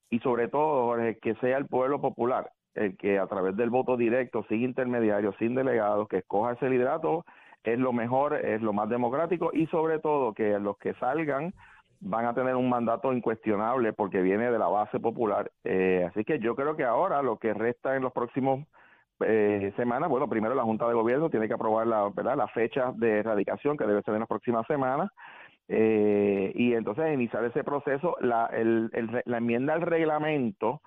y 0.09 0.17
sobre 0.21 0.47
todo, 0.47 0.95
que 1.21 1.35
sea 1.41 1.57
el 1.57 1.67
pueblo 1.67 2.01
popular 2.01 2.49
el 2.73 2.97
que 2.97 3.19
a 3.19 3.27
través 3.27 3.55
del 3.55 3.69
voto 3.69 3.97
directo, 3.97 4.43
sin 4.49 4.63
intermediarios, 4.63 5.35
sin 5.37 5.53
delegados, 5.53 6.07
que 6.07 6.17
escoja 6.17 6.53
ese 6.53 6.71
liderato, 6.71 7.25
es 7.63 7.77
lo 7.77 7.93
mejor, 7.93 8.33
es 8.33 8.63
lo 8.63 8.73
más 8.73 8.89
democrático 8.89 9.51
y 9.53 9.67
sobre 9.67 9.99
todo 9.99 10.33
que 10.33 10.57
los 10.57 10.75
que 10.79 10.95
salgan 10.95 11.53
van 12.03 12.25
a 12.25 12.33
tener 12.33 12.55
un 12.55 12.69
mandato 12.69 13.13
incuestionable 13.13 13.93
porque 13.93 14.21
viene 14.21 14.51
de 14.51 14.59
la 14.59 14.67
base 14.67 14.99
popular. 14.99 15.49
Eh, 15.63 16.05
así 16.09 16.23
que 16.23 16.39
yo 16.39 16.55
creo 16.55 16.75
que 16.75 16.83
ahora 16.83 17.21
lo 17.21 17.37
que 17.37 17.53
resta 17.53 17.95
en 17.95 18.03
los 18.03 18.11
próximos 18.11 18.65
eh, 19.21 19.71
semanas, 19.77 20.09
bueno, 20.09 20.27
primero 20.27 20.53
la 20.53 20.63
Junta 20.63 20.87
de 20.87 20.93
Gobierno 20.93 21.29
tiene 21.29 21.47
que 21.47 21.53
aprobar 21.53 21.87
la, 21.87 22.09
¿verdad? 22.13 22.35
la 22.35 22.47
fecha 22.49 22.91
de 22.95 23.19
erradicación 23.19 23.77
que 23.77 23.85
debe 23.85 24.01
ser 24.03 24.15
en 24.15 24.21
las 24.21 24.29
próximas 24.29 24.67
semanas. 24.67 25.09
eh, 25.69 26.51
y 26.55 26.73
entonces 26.73 27.13
iniciar 27.13 27.45
ese 27.45 27.63
proceso, 27.63 28.17
la, 28.19 28.47
el, 28.47 28.89
el 28.93 29.21
la 29.25 29.37
enmienda 29.37 29.73
al 29.73 29.81
reglamento 29.81 30.81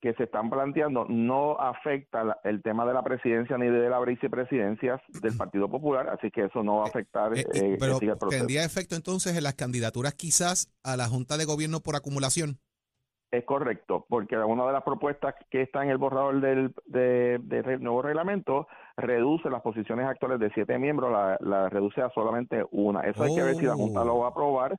que 0.00 0.14
se 0.14 0.24
están 0.24 0.50
planteando 0.50 1.04
no 1.08 1.58
afecta 1.58 2.24
la- 2.24 2.38
el 2.44 2.62
tema 2.62 2.84
de 2.86 2.94
la 2.94 3.02
presidencia 3.02 3.56
ni 3.58 3.66
de 3.68 3.88
la 3.88 4.00
vicepresidencia 4.00 5.00
del 5.22 5.36
Partido 5.36 5.68
Popular, 5.68 6.08
así 6.08 6.30
que 6.30 6.44
eso 6.44 6.62
no 6.62 6.76
va 6.78 6.84
a 6.84 6.88
afectar 6.88 7.32
Eh, 7.36 7.44
y- 7.52 7.58
eh, 7.58 7.70
que 7.72 7.76
pero 7.78 7.98
el 8.00 8.18
tendría 8.30 8.64
efecto 8.64 8.94
entonces 8.96 9.36
en 9.36 9.44
las 9.44 9.54
candidaturas 9.54 10.14
quizás 10.14 10.68
a 10.84 10.96
la 10.96 11.06
Junta 11.08 11.36
de 11.36 11.44
Gobierno 11.44 11.80
por 11.80 11.96
acumulación. 11.96 12.58
Es 13.32 13.44
correcto, 13.44 14.06
porque 14.08 14.36
una 14.36 14.64
de 14.66 14.72
las 14.72 14.84
propuestas 14.84 15.34
que 15.50 15.60
está 15.62 15.82
en 15.82 15.90
el 15.90 15.98
borrador 15.98 16.40
del 16.40 16.72
de, 16.86 17.38
nuevo 17.80 18.00
reglamento 18.00 18.68
reduce 18.96 19.50
las 19.50 19.62
posiciones 19.62 20.06
actuales 20.06 20.38
de 20.38 20.50
siete 20.54 20.78
miembros, 20.78 21.10
la, 21.12 21.36
la 21.40 21.68
reduce 21.68 22.00
a 22.00 22.08
solamente 22.10 22.64
una. 22.70 23.00
Eso 23.00 23.24
hay 23.24 23.34
que 23.34 23.42
ver 23.42 23.56
si 23.56 23.64
la 23.66 23.74
Junta 23.74 24.02
Oh. 24.02 24.04
lo 24.04 24.18
va 24.18 24.26
a 24.26 24.30
aprobar, 24.30 24.76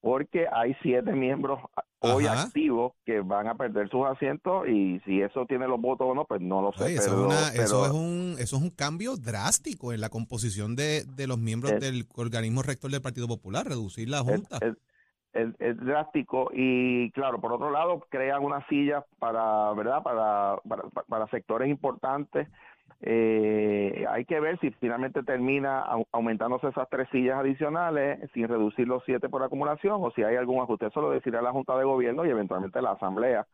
porque 0.00 0.46
hay 0.52 0.74
siete 0.82 1.12
miembros 1.12 1.60
hoy 2.00 2.24
Ajá. 2.26 2.44
activos 2.44 2.92
que 3.04 3.20
van 3.20 3.46
a 3.48 3.54
perder 3.54 3.90
sus 3.90 4.06
asientos 4.06 4.66
y 4.68 4.98
si 5.00 5.20
eso 5.20 5.44
tiene 5.46 5.68
los 5.68 5.80
votos 5.80 6.06
o 6.10 6.14
no, 6.14 6.24
pues 6.24 6.40
no 6.40 6.62
lo 6.62 6.72
sé. 6.72 6.94
Eso, 6.94 7.10
pero, 7.10 7.30
es 7.32 7.36
una- 7.52 7.62
eso 7.64 7.84
es 7.86 7.92
un, 7.92 8.36
eso 8.38 8.56
es 8.56 8.62
un 8.62 8.70
cambio 8.70 9.16
drástico 9.16 9.92
en 9.92 10.00
la 10.00 10.08
composición 10.08 10.74
de, 10.76 11.04
de 11.04 11.26
los 11.26 11.38
miembros 11.38 11.72
Es- 11.72 11.80
del 11.80 12.06
organismo 12.16 12.62
rector 12.62 12.90
del 12.90 13.02
Partido 13.02 13.28
Popular, 13.28 13.66
reducir 13.66 14.08
la 14.08 14.20
Junta. 14.20 14.58
es- 14.62 14.76
es- 15.60 15.76
drástico 15.76 16.50
y 16.52 17.10
claro 17.12 17.40
por 17.40 17.52
otro 17.52 17.70
lado 17.70 18.04
crean 18.10 18.42
unas 18.42 18.66
sillas 18.68 19.04
para 19.20 19.72
verdad 19.74 20.02
para 20.02 20.56
para, 20.68 20.82
para 21.06 21.28
sectores 21.28 21.68
importantes 21.70 22.48
Eh, 23.02 24.04
hay 24.10 24.26
que 24.26 24.40
ver 24.40 24.58
si 24.60 24.70
finalmente 24.72 25.22
termina 25.22 25.82
au- 25.86 26.06
aumentándose 26.12 26.68
esas 26.68 26.86
tres 26.90 27.08
sillas 27.10 27.38
adicionales 27.38 28.30
sin 28.34 28.46
reducir 28.46 28.86
los 28.86 29.02
siete 29.06 29.30
por 29.30 29.42
acumulación 29.42 30.00
o 30.04 30.10
si 30.10 30.22
hay 30.22 30.36
algún 30.36 30.60
ajuste 30.62 30.86
eso 30.86 31.00
lo 31.00 31.10
decidirá 31.10 31.40
la 31.40 31.50
Junta 31.52 31.78
de 31.78 31.84
Gobierno 31.84 32.26
y 32.26 32.30
eventualmente 32.30 32.82
la 32.82 32.90
Asamblea 32.92 33.46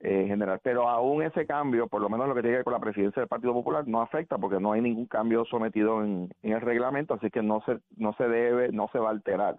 eh, 0.00 0.26
general. 0.28 0.60
Pero 0.62 0.88
aún 0.88 1.22
ese 1.22 1.46
cambio, 1.46 1.88
por 1.88 2.00
lo 2.02 2.08
menos 2.08 2.28
lo 2.28 2.34
que 2.34 2.42
tiene 2.42 2.54
que 2.54 2.58
ver 2.58 2.64
con 2.64 2.72
la 2.74 2.80
presidencia 2.80 3.20
del 3.20 3.28
Partido 3.28 3.52
Popular, 3.52 3.86
no 3.88 4.00
afecta 4.02 4.38
porque 4.38 4.60
no 4.60 4.72
hay 4.72 4.80
ningún 4.82 5.06
cambio 5.06 5.44
sometido 5.46 6.02
en, 6.04 6.30
el 6.42 6.60
reglamento, 6.60 7.14
así 7.14 7.30
que 7.30 7.42
no 7.42 7.62
se 7.66 7.78
no 7.96 8.12
se 8.14 8.28
debe, 8.28 8.70
no 8.72 8.88
se 8.92 8.98
va 8.98 9.08
a 9.08 9.12
alterar 9.12 9.58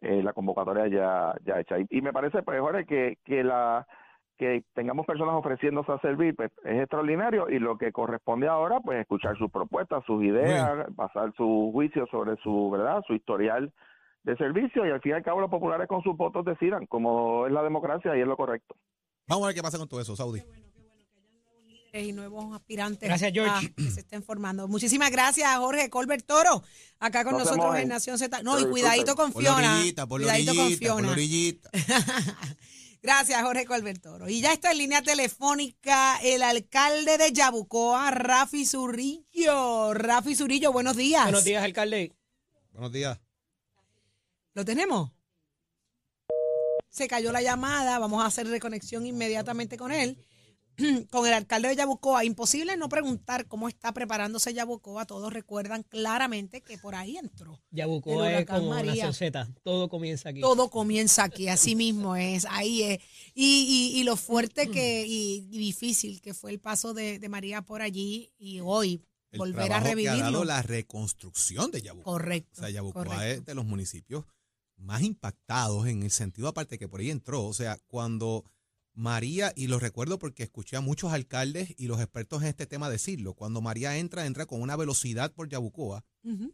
eh, 0.00 0.22
la 0.22 0.32
convocatoria 0.32 0.86
ya 0.88 1.34
ya 1.44 1.60
hecha. 1.60 1.78
Y, 1.78 1.86
y 1.90 2.00
me 2.02 2.12
parece, 2.12 2.42
pues, 2.42 2.60
Jorge, 2.60 2.86
que, 2.86 3.18
que 3.24 3.44
la 3.44 3.86
que 4.38 4.64
tengamos 4.74 5.06
personas 5.06 5.34
ofreciéndose 5.36 5.92
a 5.92 6.00
servir 6.00 6.34
pues, 6.34 6.50
es 6.64 6.80
extraordinario 6.80 7.48
y 7.50 7.58
lo 7.58 7.78
que 7.78 7.92
corresponde 7.92 8.48
ahora 8.48 8.80
pues 8.80 9.00
escuchar 9.00 9.36
sus 9.38 9.50
propuestas, 9.50 10.02
sus 10.06 10.22
ideas, 10.24 10.86
pasar 10.96 11.32
su 11.36 11.70
juicio 11.72 12.06
sobre 12.10 12.36
su 12.42 12.70
verdad, 12.70 13.02
su 13.06 13.14
historial 13.14 13.72
de 14.24 14.36
servicio 14.36 14.86
y 14.86 14.90
al 14.90 15.00
fin 15.00 15.12
y 15.12 15.14
al 15.16 15.22
cabo 15.22 15.40
los 15.40 15.50
populares 15.50 15.86
con 15.88 16.02
sus 16.02 16.16
votos 16.16 16.44
decidan 16.44 16.86
como 16.86 17.46
es 17.46 17.52
la 17.52 17.62
democracia 17.62 18.16
y 18.16 18.20
es 18.20 18.26
lo 18.26 18.36
correcto. 18.36 18.74
Vamos 19.28 19.44
a 19.44 19.46
ver 19.48 19.54
qué 19.56 19.62
pasa 19.62 19.78
con 19.78 19.88
todo 19.88 20.00
eso, 20.00 20.16
Saudi. 20.16 20.42
y 21.94 22.12
nuevos 22.12 22.54
aspirantes 22.54 23.06
Gracias, 23.06 23.32
George. 23.34 23.66
a- 23.66 23.74
que 23.76 23.90
se 23.90 24.00
estén 24.00 24.22
formando. 24.22 24.66
Muchísimas 24.66 25.10
gracias, 25.10 25.54
Jorge 25.58 25.90
Colbert 25.90 26.24
Toro, 26.24 26.62
acá 26.98 27.22
con 27.22 27.34
No 27.34 27.40
nosotros 27.40 27.76
en 27.76 27.88
Nación 27.88 28.16
Z. 28.16 28.42
No, 28.42 28.58
y 28.58 28.64
cuidadito 28.64 29.14
con 29.14 29.30
Por 29.32 29.42
la 29.42 29.54
Fiona. 29.54 29.74
orillita, 29.76 30.06
por 30.06 30.20
la 30.20 30.26
Cuidadito 30.32 30.54
con 30.54 30.68
por 30.70 30.78
Fiona. 30.78 31.06
la 31.08 31.12
orillita. 31.12 31.70
Gracias, 33.02 33.42
Jorge 33.42 33.66
Colbert 33.66 34.00
Toro. 34.00 34.28
Y 34.28 34.40
ya 34.40 34.52
está 34.52 34.70
en 34.70 34.78
línea 34.78 35.02
telefónica 35.02 36.20
el 36.22 36.40
alcalde 36.42 37.18
de 37.18 37.32
Yabucoa, 37.32 38.12
Rafi 38.12 38.64
Zurrillo. 38.64 39.92
Rafi 39.92 40.36
Zurrillo, 40.36 40.72
buenos 40.72 40.96
días. 40.96 41.24
Buenos 41.24 41.44
días, 41.44 41.64
alcalde. 41.64 42.12
Buenos 42.70 42.92
días. 42.92 43.18
¿Lo 44.54 44.64
tenemos? 44.64 45.10
Se 46.90 47.08
cayó 47.08 47.32
la 47.32 47.42
llamada, 47.42 47.98
vamos 47.98 48.22
a 48.22 48.26
hacer 48.26 48.46
reconexión 48.46 49.04
inmediatamente 49.04 49.76
con 49.76 49.90
él. 49.90 50.24
Con 51.10 51.26
el 51.26 51.32
alcalde 51.34 51.68
de 51.68 51.76
Yabucoa, 51.76 52.24
imposible 52.24 52.76
no 52.76 52.88
preguntar 52.88 53.46
cómo 53.46 53.68
está 53.68 53.92
preparándose 53.92 54.54
Yabucoa. 54.54 55.04
Todos 55.06 55.32
recuerdan 55.32 55.82
claramente 55.82 56.62
que 56.62 56.78
por 56.78 56.94
ahí 56.94 57.16
entró. 57.16 57.60
Yabucoa 57.70 58.32
es 58.40 58.46
como 58.46 58.70
María. 58.70 59.12
Z. 59.12 59.48
Todo 59.62 59.88
comienza 59.88 60.30
aquí. 60.30 60.40
Todo 60.40 60.70
comienza 60.70 61.24
aquí, 61.24 61.48
así 61.48 61.76
mismo 61.76 62.16
es, 62.16 62.46
ahí 62.50 62.82
es. 62.82 62.98
Y, 63.34 63.92
y, 63.94 64.00
y 64.00 64.04
lo 64.04 64.16
fuerte 64.16 64.68
que 64.70 65.04
y, 65.06 65.46
y 65.50 65.58
difícil 65.58 66.20
que 66.20 66.34
fue 66.34 66.50
el 66.50 66.60
paso 66.60 66.94
de, 66.94 67.18
de 67.18 67.28
María 67.28 67.62
por 67.62 67.82
allí 67.82 68.32
y 68.38 68.60
hoy 68.60 69.04
El 69.30 69.38
volver 69.38 69.64
a 69.72 69.80
trabajo 69.80 69.84
que 69.84 69.88
ha 69.90 69.94
revivirlo. 69.94 70.22
dado 70.32 70.44
la 70.44 70.62
reconstrucción 70.62 71.70
de 71.70 71.82
Yabucoa. 71.82 72.12
Correcto. 72.14 72.60
O 72.60 72.60
sea, 72.60 72.70
Yabucoa 72.70 73.04
correcto. 73.04 73.24
es 73.24 73.44
de 73.44 73.54
los 73.54 73.64
municipios 73.64 74.24
más 74.76 75.02
impactados 75.02 75.86
en 75.86 76.02
el 76.02 76.10
sentido, 76.10 76.48
aparte 76.48 76.78
que 76.78 76.88
por 76.88 77.00
ahí 77.00 77.10
entró. 77.10 77.44
O 77.44 77.52
sea, 77.54 77.78
cuando 77.86 78.44
María, 78.94 79.52
y 79.56 79.68
lo 79.68 79.78
recuerdo 79.78 80.18
porque 80.18 80.42
escuché 80.42 80.76
a 80.76 80.80
muchos 80.80 81.12
alcaldes 81.12 81.74
y 81.78 81.86
los 81.86 82.00
expertos 82.00 82.42
en 82.42 82.48
este 82.48 82.66
tema 82.66 82.90
decirlo, 82.90 83.34
cuando 83.34 83.60
María 83.60 83.96
entra, 83.96 84.26
entra 84.26 84.46
con 84.46 84.60
una 84.60 84.76
velocidad 84.76 85.32
por 85.32 85.48
Yabucoa, 85.48 86.04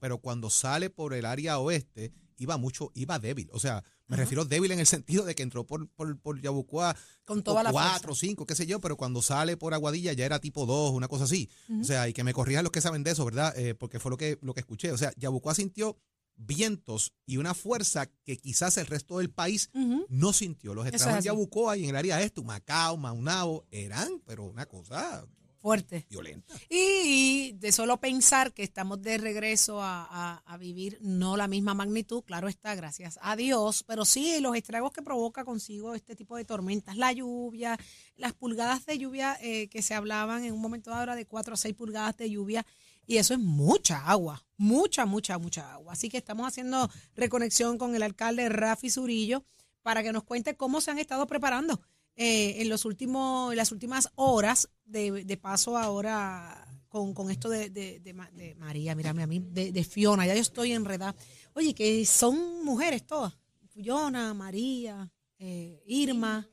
pero 0.00 0.18
cuando 0.18 0.49
sale 0.49 0.88
por 0.88 1.14
el 1.14 1.25
área 1.26 1.59
oeste, 1.59 2.12
iba 2.37 2.57
mucho, 2.57 2.90
iba 2.95 3.18
débil. 3.18 3.50
O 3.52 3.59
sea, 3.59 3.83
me 4.07 4.16
refiero 4.16 4.45
débil 4.45 4.71
en 4.71 4.78
el 4.80 4.87
sentido 4.87 5.25
de 5.25 5.35
que 5.35 5.42
entró 5.42 5.66
por, 5.66 5.88
por, 5.90 6.18
por 6.21 6.40
Yabucoa 6.40 6.97
Con 7.25 7.42
toda 7.42 7.62
la 7.62 7.73
cuatro, 7.73 8.14
fuerza. 8.14 8.21
cinco, 8.26 8.47
qué 8.47 8.54
sé 8.54 8.64
yo, 8.66 8.80
pero 8.80 8.97
cuando 8.97 9.21
sale 9.21 9.57
por 9.57 9.75
Aguadilla 9.75 10.12
ya 10.12 10.25
era 10.25 10.38
tipo 10.38 10.64
dos, 10.64 10.92
una 10.92 11.09
cosa 11.09 11.25
así. 11.25 11.50
O 11.80 11.85
sea, 11.85 12.09
y 12.09 12.12
que 12.12 12.25
me 12.25 12.33
corrijan 12.33 12.62
los 12.62 12.73
que 12.73 12.80
saben 12.80 13.02
de 13.02 13.11
eso, 13.11 13.25
¿verdad? 13.25 13.52
Eh, 13.59 13.75
porque 13.75 13.99
fue 13.99 14.11
lo 14.11 14.16
que, 14.16 14.38
lo 14.40 14.54
que 14.54 14.61
escuché. 14.61 14.92
O 14.92 14.97
sea, 14.97 15.12
Yabucoa 15.16 15.54
sintió 15.54 15.99
vientos 16.38 17.12
y 17.26 17.37
una 17.37 17.52
fuerza 17.52 18.07
que 18.25 18.38
quizás 18.38 18.76
el 18.78 18.87
resto 18.87 19.18
del 19.18 19.30
país 19.30 19.71
no 20.09 20.33
sintió. 20.33 20.73
Los 20.75 20.87
estragos 20.87 21.18
es 21.18 21.18
en. 21.18 21.25
Yabucoa 21.25 21.76
y 21.76 21.85
en 21.85 21.90
el 21.90 21.97
área 21.97 22.23
este, 22.23 22.42
Macao, 22.42 22.97
Maunao, 22.97 23.66
eran, 23.71 24.21
pero 24.25 24.45
una 24.45 24.64
cosa 24.66 25.26
Fuerte. 25.61 26.07
violenta. 26.09 26.54
Y 26.71 27.52
de 27.59 27.73
solo 27.73 27.99
pensar 27.99 28.54
que 28.54 28.62
estamos 28.62 29.02
de 29.02 29.18
regreso 29.18 29.83
a, 29.83 30.07
a- 30.09 30.42
a 30.47 30.57
vivir 30.57 30.99
no 31.02 31.37
la 31.37 31.49
misma 31.49 31.75
magnitud, 31.75 32.23
claro 32.23 32.47
está, 32.49 32.76
gracias 32.76 33.18
a 33.21 33.35
Dios, 33.35 33.83
pero 33.85 34.04
sí 34.04 34.38
los 34.40 34.54
estragos 34.57 34.92
que 34.92 35.02
provoca 35.02 35.45
consigo 35.45 35.95
este 35.97 36.14
tipo 36.14 36.37
de 36.37 36.45
tormentas, 36.45 36.97
la 36.97 37.12
lluvia, 37.12 37.76
las 38.16 38.33
pulgadas 38.35 38.87
de 38.87 38.99
lluvia 38.99 39.37
eh, 39.42 39.68
que 39.68 39.83
se 39.83 39.95
hablaban 39.95 40.45
en 40.45 40.54
un 40.54 40.61
momento 40.61 40.95
ahora 40.95 41.16
de 41.16 41.26
4 41.26 41.54
a 41.54 41.57
6 41.57 41.75
pulgadas 41.75 42.16
de 42.16 42.30
lluvia, 42.30 42.64
y 43.08 43.16
eso 43.16 43.34
es 43.34 43.40
mucha 43.40 44.06
agua, 44.08 44.44
mucha, 44.56 45.04
mucha, 45.06 45.38
mucha 45.38 45.72
agua. 45.72 45.94
Así 45.94 46.08
que 46.08 46.18
estamos 46.18 46.46
haciendo 46.46 46.88
reconexión 47.16 47.78
con 47.78 47.96
el 47.96 48.02
alcalde 48.04 48.48
Rafi 48.48 48.90
Zurillo 48.90 49.44
para 49.82 50.02
que 50.02 50.12
nos 50.12 50.22
cuente 50.22 50.56
cómo 50.56 50.80
se 50.80 50.90
han 50.92 50.98
estado 50.98 51.26
preparando 51.26 51.80
eh, 52.16 52.60
en 52.60 52.68
los 52.68 52.84
últimos, 52.84 53.50
en 53.52 53.56
las 53.56 53.72
últimas 53.72 54.10
horas 54.14 54.68
de, 54.84 55.24
de 55.24 55.36
paso 55.36 55.78
ahora 55.78 56.64
con, 56.88 57.14
con 57.14 57.30
esto 57.30 57.48
de, 57.48 57.70
de- 57.70 57.98
de 58.00 58.12
Ma- 58.12 58.30
de 58.32 58.54
María, 58.56 58.94
mírame 58.94 59.22
a 59.22 59.26
mí, 59.26 59.40
de, 59.40 59.72
de 59.72 59.84
Fiona, 59.84 60.26
ya 60.26 60.34
yo 60.34 60.40
estoy 60.42 60.72
enredada. 60.72 61.14
Oye, 61.54 61.74
que 61.74 62.04
son 62.06 62.64
mujeres 62.64 63.06
todas, 63.06 63.34
Fiona, 63.70 64.34
María, 64.34 65.10
eh, 65.38 65.82
Irma. 65.86 66.48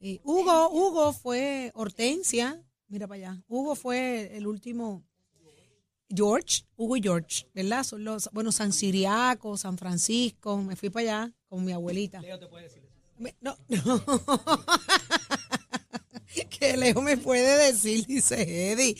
eh, 0.00 0.20
Hugo, 0.24 0.68
Hugo 0.70 1.12
fue 1.12 1.70
Hortensia, 1.74 2.62
mira 2.88 3.06
para 3.06 3.16
allá. 3.30 3.42
Hugo 3.48 3.74
fue 3.74 4.36
el 4.36 4.46
último. 4.46 5.02
George, 6.08 6.64
Hugo 6.76 6.96
y 6.96 7.02
George, 7.02 7.46
¿verdad? 7.54 7.84
Son 7.84 8.04
los, 8.04 8.28
bueno, 8.32 8.52
San 8.52 8.72
Siriaco, 8.72 9.56
San 9.56 9.78
Francisco, 9.78 10.58
me 10.58 10.76
fui 10.76 10.90
para 10.90 11.02
allá 11.22 11.32
con 11.48 11.64
mi 11.64 11.72
abuelita. 11.72 12.20
Leo 12.20 12.38
te 12.38 12.46
puede 12.46 12.64
decir 12.64 12.84
no, 13.40 13.56
no. 13.68 14.04
que 16.50 16.76
Leo 16.76 17.00
me 17.00 17.16
puede 17.16 17.66
decir, 17.66 18.06
dice 18.06 18.72
Eddie. 18.72 18.96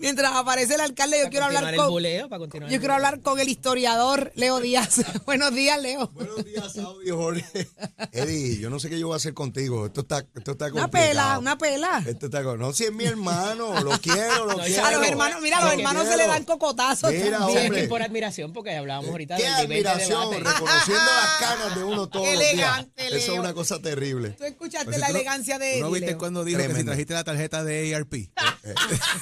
Mientras 0.00 0.32
aparece 0.34 0.74
el 0.74 0.80
alcalde, 0.80 1.16
yo 1.18 1.22
Para 1.24 1.30
quiero 1.30 1.46
hablar 1.46 1.76
con, 1.76 1.88
buleo, 1.90 2.28
para 2.28 2.38
continuar 2.40 2.70
yo 2.70 2.78
quiero 2.78 2.94
buleo. 2.94 3.06
hablar 3.06 3.20
con 3.22 3.40
el 3.40 3.48
historiador 3.48 4.32
Leo 4.34 4.60
Díaz. 4.60 5.00
Buenos 5.26 5.54
días, 5.54 5.80
Leo. 5.80 6.08
Buenos 6.14 6.44
días, 6.44 6.72
Saudi 6.72 7.10
Jorge. 7.10 7.68
Eddie, 8.12 8.58
yo 8.58 8.70
no 8.70 8.78
sé 8.80 8.88
qué 8.90 8.98
yo 8.98 9.06
voy 9.08 9.14
a 9.14 9.16
hacer 9.16 9.34
contigo. 9.34 9.86
Esto 9.86 10.00
está, 10.02 10.24
esto 10.34 10.52
está 10.52 10.66
Una 10.66 10.82
complicado. 10.82 11.08
pela, 11.10 11.38
una 11.38 11.58
pela. 11.58 12.02
Esto 12.06 12.26
está 12.26 12.42
con- 12.42 12.58
No, 12.58 12.72
si 12.72 12.84
es 12.84 12.92
mi 12.92 13.04
hermano, 13.04 13.80
lo 13.82 13.90
quiero, 14.00 14.46
lo 14.46 14.56
No, 14.58 14.64
quiero. 14.64 14.84
A 14.84 14.90
los 14.92 15.06
hermanos, 15.06 15.40
mira, 15.42 15.58
a 15.58 15.60
los 15.64 15.72
Lo 15.74 15.78
hermanos 15.78 16.08
se 16.08 16.16
le 16.16 16.26
dan 16.26 16.44
cocotazos 16.44 17.10
Mira, 17.12 17.38
también. 17.38 17.74
Sí, 17.74 17.82
por 17.88 18.02
admiración, 18.02 18.52
porque 18.52 18.76
hablábamos 18.76 19.10
ahorita 19.10 19.36
Qué 19.36 19.44
del 19.44 19.68
nivel 19.68 19.82
de 19.82 19.88
admiración, 19.90 20.30
debate. 20.30 20.50
reconociendo 20.50 21.04
las 21.04 21.30
canas 21.40 21.76
de 21.76 21.84
uno 21.84 22.08
todos 22.08 22.26
los 22.26 22.38
días. 22.38 22.52
Elegante, 22.52 23.06
Eso 23.06 23.16
es 23.16 23.28
Leo. 23.28 23.40
una 23.40 23.54
cosa 23.54 23.80
terrible. 23.80 24.30
Tú 24.30 24.44
escuchaste 24.44 24.84
Pues 24.86 24.96
si 24.96 25.00
la 25.00 25.06
tú 25.08 25.12
no- 25.12 25.18
elegancia 25.18 25.58
de 25.58 25.80
¿No 25.80 25.86
Eddie, 25.86 25.94
viste 25.94 26.06
Leo? 26.12 26.18
cuando 26.18 26.44
dijo 26.44 26.58
que 26.60 26.74
si 26.74 26.84
trajiste 26.84 27.14
la 27.14 27.24
tarjeta 27.24 27.64
de 27.64 27.94
ARP? 27.94 28.14
Eh, 28.14 28.30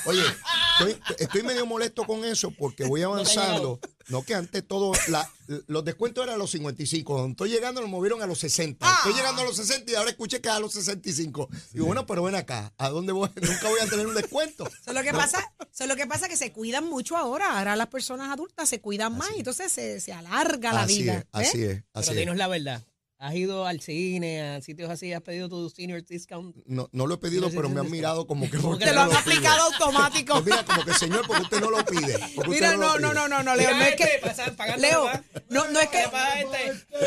Oye, 0.06 0.22
estoy, 0.78 1.00
estoy 1.18 1.42
medio 1.42 1.66
molesto 1.66 2.04
con 2.04 2.24
eso 2.24 2.50
porque 2.50 2.84
voy 2.84 3.02
avanzando. 3.02 3.80
No, 4.08 4.22
que 4.22 4.34
antes 4.34 4.66
todo, 4.68 4.92
la- 5.08 5.30
los 5.66 5.82
descuentos 5.84 6.22
eran 6.24 6.34
a 6.34 6.38
los 6.38 6.50
55. 6.50 7.12
Cuando 7.14 7.30
estoy 7.30 7.48
llegando, 7.50 7.80
lo 7.80 7.88
movieron 7.88 8.20
a 8.22 8.26
los 8.26 8.38
60. 8.38 8.86
Estoy 8.98 9.14
llegando 9.14 9.40
a 9.40 9.44
los 9.46 9.56
60 9.56 9.92
y 9.92 9.94
ahora 9.94 10.10
escuché 10.10 10.40
que 10.42 10.48
es 10.48 10.54
a 10.54 10.60
los 10.60 10.72
65. 10.74 11.48
Y 11.72 11.78
bueno, 11.80 12.06
pero 12.06 12.22
ven 12.22 12.34
acá, 12.34 12.72
¿a 12.76 12.90
dónde 12.90 13.12
voy? 13.12 13.30
Nunca 13.36 13.68
voy 13.68 13.80
a 13.80 13.86
tener 13.88 14.06
un 14.06 14.14
descuento. 14.14 14.66
Eso 14.66 14.90
es 14.90 14.94
lo 14.94 15.02
que 15.02 15.12
pasa, 15.12 15.38
eso 15.72 15.84
es 15.84 15.88
lo 15.88 15.96
que 15.96 16.06
pasa 16.06 16.28
que 16.28 16.36
se 16.36 16.52
cuidan 16.52 16.84
mucho 16.84 17.16
ahora. 17.16 17.58
Ahora 17.58 17.76
las 17.76 17.86
personas 17.88 18.30
adultas 18.30 18.68
se 18.68 18.80
cuidan 18.82 19.16
más 19.16 19.30
y 19.34 19.38
entonces 19.38 19.72
se, 19.72 20.00
se 20.00 20.12
alarga 20.12 20.72
la 20.74 20.82
Así 20.82 21.02
vida. 21.02 21.14
es, 21.18 21.26
así 21.32 21.58
¿ves? 21.62 21.78
es, 21.78 21.84
así 21.94 22.08
Pero 22.08 22.12
es. 22.12 22.16
dinos 22.16 22.36
la 22.36 22.48
verdad. 22.48 22.82
¿Has 23.24 23.34
ido 23.36 23.64
al 23.66 23.80
cine, 23.80 24.42
a 24.56 24.60
sitios 24.60 24.90
así, 24.90 25.14
has 25.14 25.22
pedido 25.22 25.48
tu 25.48 25.70
senior 25.70 26.04
discount? 26.04 26.54
No, 26.66 26.90
no 26.92 27.06
lo 27.06 27.14
he 27.14 27.16
pedido, 27.16 27.48
pero 27.48 27.70
me 27.70 27.80
han 27.80 27.90
mirado 27.90 28.26
como 28.26 28.50
que 28.50 28.58
¿por 28.58 28.78
qué 28.78 28.84
Te 28.84 28.92
lo 28.92 29.00
han 29.00 29.16
aplicado 29.16 29.62
automático. 29.72 30.34
Pues 30.34 30.44
mira, 30.44 30.62
como 30.64 30.84
que 30.84 30.92
señor, 30.92 31.26
porque 31.26 31.42
usted 31.44 31.60
no 31.60 31.70
lo 31.70 31.82
pide. 31.86 32.18
Porque 32.34 32.50
Mira, 32.50 32.76
no, 32.76 32.98
no, 32.98 33.14
no, 33.14 33.26
no, 33.26 33.42
no, 33.42 33.56
Leo, 33.56 33.74
no 33.74 33.82
es 33.82 33.94
que 33.96 34.20
Leo, 34.76 35.10
no, 35.48 35.66
no 35.68 35.80
es 35.80 35.88
que 35.88 36.04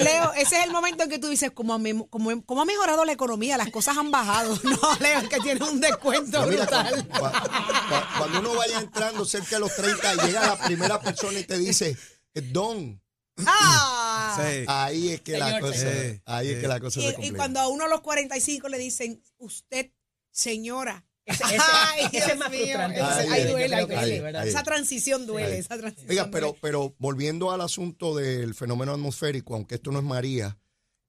Leo, 0.04 0.34
ese 0.34 0.58
es 0.58 0.66
el 0.66 0.72
momento 0.72 1.04
en 1.04 1.10
que 1.12 1.20
tú 1.20 1.28
dices, 1.30 1.52
como, 1.52 1.76
ha 1.76 1.78
mem- 1.78 2.10
como, 2.10 2.44
como 2.46 2.62
ha 2.64 2.66
mejorado 2.66 3.06
la 3.06 3.12
economía, 3.12 3.56
las 3.56 3.70
cosas 3.70 3.96
han 3.98 4.10
bajado. 4.10 4.58
No, 4.64 4.80
Leo, 5.00 5.20
es 5.20 5.30
que 5.30 5.40
tiene 5.40 5.64
un 5.64 5.80
descuento 5.80 6.40
Pero 6.40 6.48
mira, 6.48 6.64
brutal. 6.66 7.08
cu- 7.08 7.14
cu- 7.14 7.20
cu- 7.20 8.18
cuando 8.18 8.40
uno 8.40 8.56
vaya 8.56 8.80
entrando 8.80 9.24
cerca 9.24 9.58
de 9.58 9.60
los 9.60 9.76
30 9.76 10.14
y 10.16 10.18
llega 10.28 10.48
la 10.48 10.58
primera 10.66 11.00
persona 11.00 11.38
y 11.40 11.44
te 11.44 11.60
dice, 11.60 11.96
eh, 12.34 12.42
Don, 12.42 13.00
Ah. 13.46 13.97
Sí. 14.44 14.66
ahí 14.68 15.10
es 15.10 15.22
que 15.22 15.38
la 15.38 15.60
cosa, 15.60 15.88
ahí 16.26 16.50
es 16.50 16.60
que 16.60 16.68
la 16.68 16.80
cosa 16.80 17.00
se 17.00 17.06
Y, 17.06 17.10
y 17.10 17.14
complica. 17.14 17.38
cuando 17.38 17.60
a 17.60 17.68
uno 17.68 17.86
a 17.86 17.88
los 17.88 18.02
45 18.02 18.68
le 18.70 18.78
dicen, 18.78 19.22
usted, 19.38 19.92
señora. 20.32 21.06
Ese- 21.26 21.44
ese- 21.56 21.58
Ay, 21.60 22.06
ese 22.14 22.32
es 22.32 22.38
más 22.38 22.50
mío, 22.50 22.60
frustrante. 22.62 23.00
ese- 23.02 23.30
Ahí 23.30 23.44
duele. 23.48 24.50
Esa 24.50 24.64
transición 24.64 25.26
duele, 25.26 25.58
esa 25.58 25.78
transición 25.78 26.10
Oiga, 26.10 26.30
pero, 26.32 26.56
pero 26.62 26.96
volviendo 27.00 27.52
al 27.52 27.62
asunto 27.62 28.16
del 28.16 28.56
fenómeno 28.56 28.94
atmosférico, 28.94 29.56
aunque 29.56 29.76
esto 29.76 29.92
no 29.92 30.00
es 30.00 30.06
María, 30.06 30.58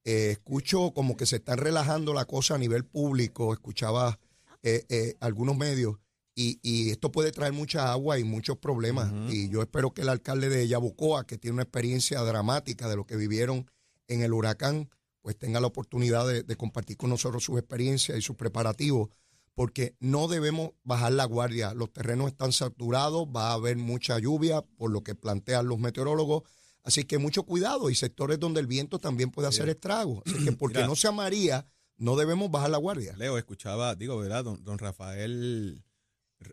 eh, 0.05 0.31
escucho 0.33 0.93
como 0.93 1.17
que 1.17 1.27
se 1.27 1.37
están 1.37 1.59
relajando 1.59 2.14
la 2.14 2.25
cosa 2.25 2.55
a 2.55 2.59
nivel 2.59 2.85
público, 2.85 3.53
escuchaba 3.53 4.19
eh, 4.62 4.85
eh, 4.88 5.14
algunos 5.21 5.57
medios, 5.57 5.99
y, 6.38 6.61
y 6.62 6.90
esto 6.90 7.11
puede 7.11 7.33
traer 7.33 7.53
mucha 7.53 7.90
agua 7.90 8.20
y 8.20 8.22
muchos 8.22 8.59
problemas. 8.59 9.12
Y 9.29 9.48
yo 9.48 9.61
espero 9.61 9.92
que 9.92 10.03
el 10.03 10.09
alcalde 10.09 10.48
de 10.48 10.68
Yabucoa, 10.68 11.27
que 11.27 11.37
tiene 11.37 11.55
una 11.55 11.64
experiencia 11.64 12.20
dramática 12.22 12.88
de 12.88 12.94
lo 12.94 13.07
que 13.07 13.16
vivieron 13.16 13.68
en 14.07 14.22
el 14.22 14.33
huracán, 14.33 14.88
pues 15.20 15.37
tenga 15.37 15.59
la 15.59 15.66
oportunidad 15.66 16.29
de, 16.29 16.44
de 16.44 16.57
compartir 16.57 16.96
con 16.96 17.11
nosotros 17.11 17.42
sus 17.42 17.59
experiencias 17.59 18.16
y 18.16 18.22
sus 18.22 18.37
preparativos, 18.37 19.09
porque 19.55 19.96
no 19.98 20.29
debemos 20.29 20.70
bajar 20.85 21.11
la 21.11 21.24
guardia. 21.24 21.74
Los 21.74 21.92
terrenos 21.92 22.29
están 22.29 22.53
saturados, 22.53 23.27
va 23.27 23.51
a 23.51 23.55
haber 23.55 23.77
mucha 23.77 24.16
lluvia, 24.20 24.62
por 24.62 24.92
lo 24.92 25.03
que 25.03 25.16
plantean 25.16 25.66
los 25.66 25.81
meteorólogos. 25.81 26.44
Así 26.85 27.03
que 27.03 27.18
mucho 27.18 27.42
cuidado 27.42 27.90
y 27.90 27.96
sectores 27.96 28.38
donde 28.38 28.61
el 28.61 28.68
viento 28.68 29.01
también 29.01 29.33
puede 29.33 29.48
hacer 29.48 29.68
estragos. 29.68 30.22
Así 30.24 30.44
que 30.44 30.53
porque 30.57 30.79
Mira. 30.79 30.87
no 30.87 30.94
sea 30.94 31.11
María, 31.11 31.66
no 31.96 32.14
debemos 32.14 32.48
bajar 32.48 32.70
la 32.70 32.79
guardia. 32.79 33.16
Leo, 33.16 33.38
escuchaba, 33.38 33.96
digo, 33.96 34.16
¿verdad? 34.18 34.44
Don, 34.44 34.62
don 34.62 34.79
Rafael 34.79 35.83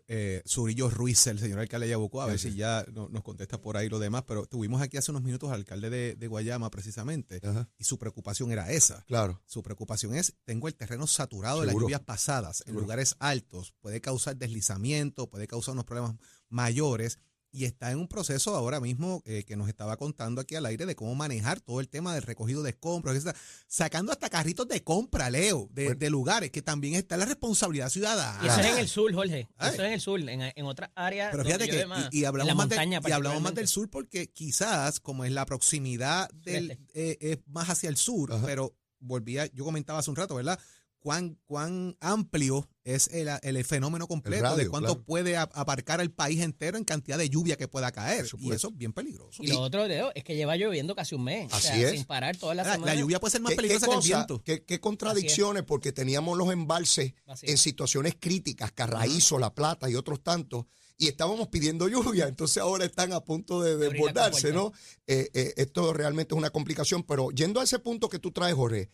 eh, 0.08 0.42
Zurillo 0.46 0.90
Ruiz, 0.90 1.26
el 1.26 1.38
señor 1.38 1.58
alcalde 1.60 1.86
de 1.86 1.90
Yabucoa, 1.92 2.24
a 2.24 2.26
ver 2.26 2.38
si 2.38 2.54
ya 2.54 2.84
no- 2.92 3.08
nos 3.08 3.22
contesta 3.22 3.60
por 3.60 3.76
ahí 3.76 3.88
lo 3.88 3.98
demás, 3.98 4.24
pero 4.26 4.46
tuvimos 4.46 4.82
aquí 4.82 4.96
hace 4.96 5.10
unos 5.10 5.22
minutos 5.22 5.50
al 5.50 5.56
alcalde 5.60 5.90
de, 5.90 6.14
de 6.16 6.26
Guayama 6.28 6.70
precisamente, 6.70 7.40
Ajá. 7.42 7.68
y 7.78 7.84
su 7.84 7.98
preocupación 7.98 8.50
era 8.52 8.70
esa. 8.72 9.02
Claro. 9.06 9.40
Su 9.46 9.62
preocupación 9.62 10.14
es, 10.14 10.34
tengo 10.44 10.68
el 10.68 10.74
terreno 10.74 11.06
saturado 11.06 11.60
de 11.60 11.66
las 11.66 11.74
lluvias 11.74 12.00
pasadas, 12.00 12.62
en 12.66 12.74
lugares 12.74 13.16
altos, 13.18 13.74
puede 13.80 14.00
causar 14.00 14.36
deslizamiento, 14.36 15.28
puede 15.28 15.46
causar 15.46 15.72
unos 15.72 15.84
problemas 15.84 16.16
mayores, 16.48 17.18
y 17.56 17.64
está 17.64 17.90
en 17.90 17.98
un 17.98 18.06
proceso 18.06 18.54
ahora 18.54 18.80
mismo 18.80 19.22
eh, 19.24 19.44
que 19.44 19.56
nos 19.56 19.68
estaba 19.68 19.96
contando 19.96 20.40
aquí 20.42 20.54
al 20.56 20.66
aire 20.66 20.84
de 20.84 20.94
cómo 20.94 21.14
manejar 21.14 21.60
todo 21.60 21.80
el 21.80 21.88
tema 21.88 22.12
del 22.14 22.22
recogido 22.22 22.62
de 22.62 22.70
escombros, 22.70 23.14
etcétera. 23.16 23.38
sacando 23.66 24.12
hasta 24.12 24.28
carritos 24.28 24.68
de 24.68 24.82
compra, 24.84 25.30
Leo, 25.30 25.68
de, 25.72 25.84
Bueno. 25.86 25.98
de 25.98 26.10
lugares 26.10 26.50
que 26.50 26.60
también 26.62 26.94
está 26.94 27.16
la 27.16 27.24
responsabilidad 27.24 27.88
ciudadana. 27.88 28.38
Y 28.44 28.48
eso 28.48 28.60
es 28.60 28.66
en 28.66 28.78
el 28.78 28.88
sur, 28.88 29.12
Jorge. 29.14 29.48
Ay. 29.56 29.72
Eso 29.74 29.82
es 29.82 29.86
en 29.88 29.92
el 29.94 30.00
sur. 30.00 30.20
En, 30.20 30.42
en 30.42 30.64
otras 30.66 30.90
áreas. 30.94 31.30
Pero 31.32 31.44
fíjate 31.44 31.68
que, 31.68 31.86
y, 32.12 32.20
y 32.20 32.24
hablamos 32.26 32.54
más 32.54 32.68
de- 32.68 32.76
montaña 32.76 33.00
y 33.06 33.12
hablamos 33.12 33.40
más 33.42 33.54
del 33.54 33.68
sur 33.68 33.88
porque 33.88 34.28
quizás, 34.30 35.00
como 35.00 35.24
es 35.24 35.32
la 35.32 35.46
proximidad 35.46 36.28
del, 36.32 36.78
eh, 36.94 37.16
es 37.20 37.38
más 37.46 37.70
hacia 37.70 37.88
el 37.88 37.96
sur, 37.96 38.32
Ajá. 38.32 38.44
pero 38.44 38.74
volvía, 38.98 39.46
yo 39.52 39.64
comentaba 39.64 39.98
hace 40.00 40.10
un 40.10 40.16
rato, 40.16 40.34
¿verdad? 40.34 40.58
Cuán, 40.98 41.38
cuán 41.46 41.96
amplio 42.00 42.68
es 42.82 43.08
el, 43.12 43.28
el 43.42 43.64
fenómeno 43.64 44.08
completo 44.08 44.42
radio, 44.42 44.56
de 44.56 44.68
cuánto 44.68 44.94
claro. 44.94 45.04
puede 45.04 45.36
a- 45.36 45.42
abarcar 45.54 46.00
el 46.00 46.10
país 46.10 46.40
entero 46.40 46.76
en 46.78 46.84
cantidad 46.84 47.16
de 47.16 47.28
lluvia 47.30 47.56
que 47.56 47.68
pueda 47.68 47.92
caer. 47.92 48.26
Y 48.38 48.50
eso 48.50 48.68
es 48.68 48.76
bien 48.76 48.92
peligroso. 48.92 49.40
Y 49.42 49.46
lo 49.48 49.60
otro, 49.60 49.86
Leo, 49.86 50.10
es 50.16 50.24
que 50.24 50.34
lleva 50.34 50.56
lloviendo 50.56 50.96
casi 50.96 51.14
un 51.14 51.22
mes. 51.22 51.52
o 51.52 51.54
Así 51.56 51.68
sea, 51.68 51.76
es. 51.76 51.90
Sin 51.92 52.04
parar 52.04 52.36
toda 52.36 52.54
la 52.56 52.64
la, 52.64 52.72
semana. 52.74 52.94
la 52.94 53.00
lluvia 53.00 53.20
puede 53.20 53.30
ser 53.32 53.40
más 53.40 53.50
¿Qué- 53.50 53.56
qué 53.56 53.62
peligrosa 53.62 53.86
que 53.86 53.94
el 53.94 54.00
viento. 54.02 54.42
¿Qué, 54.42 54.64
qué 54.64 54.80
contradicciones? 54.80 55.62
Porque 55.62 55.92
teníamos 55.92 56.36
los 56.36 56.50
embalses 56.52 57.14
en 57.42 57.56
situaciones 57.58 58.16
críticas, 58.18 58.72
Carraízo, 58.72 59.38
La 59.38 59.54
Plata 59.54 59.88
y 59.88 59.94
otros 59.94 60.24
tantos, 60.24 60.64
y 60.98 61.06
estábamos 61.06 61.48
pidiendo 61.48 61.88
lluvia, 61.88 62.26
entonces 62.26 62.56
ahora 62.60 62.84
están 62.84 63.12
a 63.12 63.20
punto 63.20 63.62
de 63.62 63.76
desbordarse, 63.76 64.52
¿no? 64.52 64.72
Eh, 65.06 65.28
eh, 65.34 65.54
esto 65.56 65.92
realmente 65.92 66.34
es 66.34 66.38
una 66.38 66.50
complicación, 66.50 67.04
pero 67.04 67.30
yendo 67.30 67.60
a 67.60 67.64
ese 67.64 67.78
punto 67.78 68.08
que 68.08 68.18
tú 68.18 68.32
traes, 68.32 68.54
Jorge, 68.56 68.90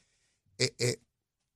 eh, 0.58 0.74
eh, 0.78 1.00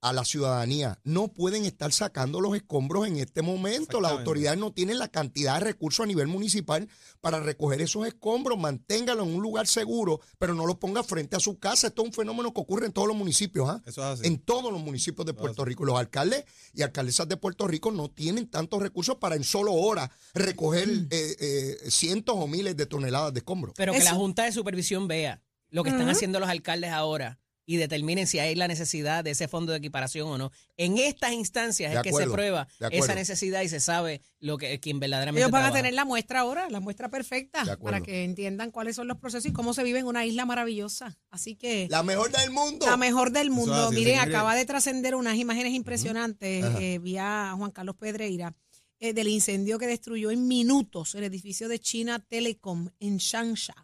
a 0.06 0.12
la 0.12 0.24
ciudadanía, 0.24 1.00
no 1.02 1.26
pueden 1.28 1.64
estar 1.64 1.92
sacando 1.92 2.40
los 2.40 2.54
escombros 2.54 3.08
en 3.08 3.16
este 3.16 3.42
momento. 3.42 4.00
Las 4.00 4.12
autoridades 4.12 4.56
no 4.56 4.72
tienen 4.72 5.00
la 5.00 5.08
cantidad 5.08 5.54
de 5.54 5.64
recursos 5.64 6.04
a 6.04 6.06
nivel 6.06 6.28
municipal 6.28 6.88
para 7.20 7.40
recoger 7.40 7.82
esos 7.82 8.06
escombros, 8.06 8.56
manténgalo 8.56 9.24
en 9.24 9.34
un 9.34 9.42
lugar 9.42 9.66
seguro, 9.66 10.20
pero 10.38 10.54
no 10.54 10.64
lo 10.64 10.78
ponga 10.78 11.02
frente 11.02 11.34
a 11.34 11.40
su 11.40 11.58
casa. 11.58 11.88
Esto 11.88 12.02
es 12.02 12.08
un 12.08 12.14
fenómeno 12.14 12.54
que 12.54 12.60
ocurre 12.60 12.86
en 12.86 12.92
todos 12.92 13.08
los 13.08 13.16
municipios, 13.16 13.68
¿ah? 13.68 13.82
Eso 13.84 14.00
es 14.00 14.20
así. 14.20 14.28
en 14.28 14.38
todos 14.38 14.72
los 14.72 14.80
municipios 14.80 15.26
de 15.26 15.34
Puerto 15.34 15.64
Rico. 15.64 15.84
Los 15.84 15.98
alcaldes 15.98 16.44
y 16.72 16.82
alcaldesas 16.82 17.28
de 17.28 17.36
Puerto 17.36 17.66
Rico 17.66 17.90
no 17.90 18.08
tienen 18.08 18.48
tantos 18.48 18.80
recursos 18.80 19.16
para 19.16 19.34
en 19.34 19.42
solo 19.42 19.72
horas 19.72 20.10
recoger 20.34 20.88
eh, 20.88 21.36
eh, 21.40 21.90
cientos 21.90 22.36
o 22.38 22.46
miles 22.46 22.76
de 22.76 22.86
toneladas 22.86 23.32
de 23.32 23.40
escombros. 23.40 23.74
Pero 23.76 23.92
que 23.92 24.04
la 24.04 24.14
Junta 24.14 24.44
de 24.44 24.52
Supervisión 24.52 25.08
vea 25.08 25.42
lo 25.70 25.82
que 25.82 25.90
están 25.90 26.08
haciendo 26.08 26.38
los 26.38 26.48
alcaldes 26.48 26.92
ahora 26.92 27.40
y 27.66 27.76
determinen 27.76 28.26
si 28.26 28.38
hay 28.38 28.54
la 28.54 28.68
necesidad 28.68 29.24
de 29.24 29.32
ese 29.32 29.48
fondo 29.48 29.72
de 29.72 29.78
equiparación 29.78 30.28
o 30.28 30.38
no. 30.38 30.52
En 30.76 30.98
estas 30.98 31.32
instancias 31.32 31.90
De 31.90 31.96
es 31.96 32.02
que 32.02 32.12
se 32.12 32.30
prueba 32.30 32.68
esa 32.90 33.14
necesidad 33.14 33.62
y 33.62 33.68
se 33.68 33.80
sabe 33.80 34.22
lo 34.38 34.56
que 34.56 34.78
quien 34.78 35.00
verdaderamente 35.00 35.42
Ellos 35.42 35.50
van 35.50 35.64
a 35.64 35.72
tener 35.72 35.92
la 35.92 36.04
muestra 36.04 36.40
ahora, 36.40 36.70
la 36.70 36.80
muestra 36.80 37.10
perfecta, 37.10 37.76
para 37.82 38.00
que 38.00 38.24
entiendan 38.24 38.70
cuáles 38.70 38.96
son 38.96 39.08
los 39.08 39.18
procesos 39.18 39.46
y 39.46 39.52
cómo 39.52 39.74
se 39.74 39.82
vive 39.82 39.98
en 39.98 40.06
una 40.06 40.24
isla 40.24 40.46
maravillosa. 40.46 41.18
Así 41.30 41.56
que 41.56 41.88
La 41.90 42.02
mejor 42.02 42.30
del 42.30 42.50
mundo. 42.50 42.86
la 42.86 42.96
mejor 42.96 43.32
del 43.32 43.50
mundo. 43.50 43.88
así, 43.88 43.96
Miren, 43.96 44.20
acaba 44.20 44.54
de 44.54 44.64
trascender 44.64 45.16
unas 45.16 45.36
imágenes 45.36 45.72
impresionantes 45.72 46.64
eh, 46.80 46.98
vía 47.02 47.52
Juan 47.56 47.72
Carlos 47.72 47.96
Pedreira 47.96 48.54
eh, 49.00 49.12
del 49.12 49.28
incendio 49.28 49.78
que 49.78 49.86
destruyó 49.86 50.30
en 50.30 50.46
minutos 50.46 51.14
el 51.14 51.24
edificio 51.24 51.68
de 51.68 51.78
China 51.78 52.18
Telecom 52.18 52.88
en 53.00 53.18
Changsha. 53.18 53.74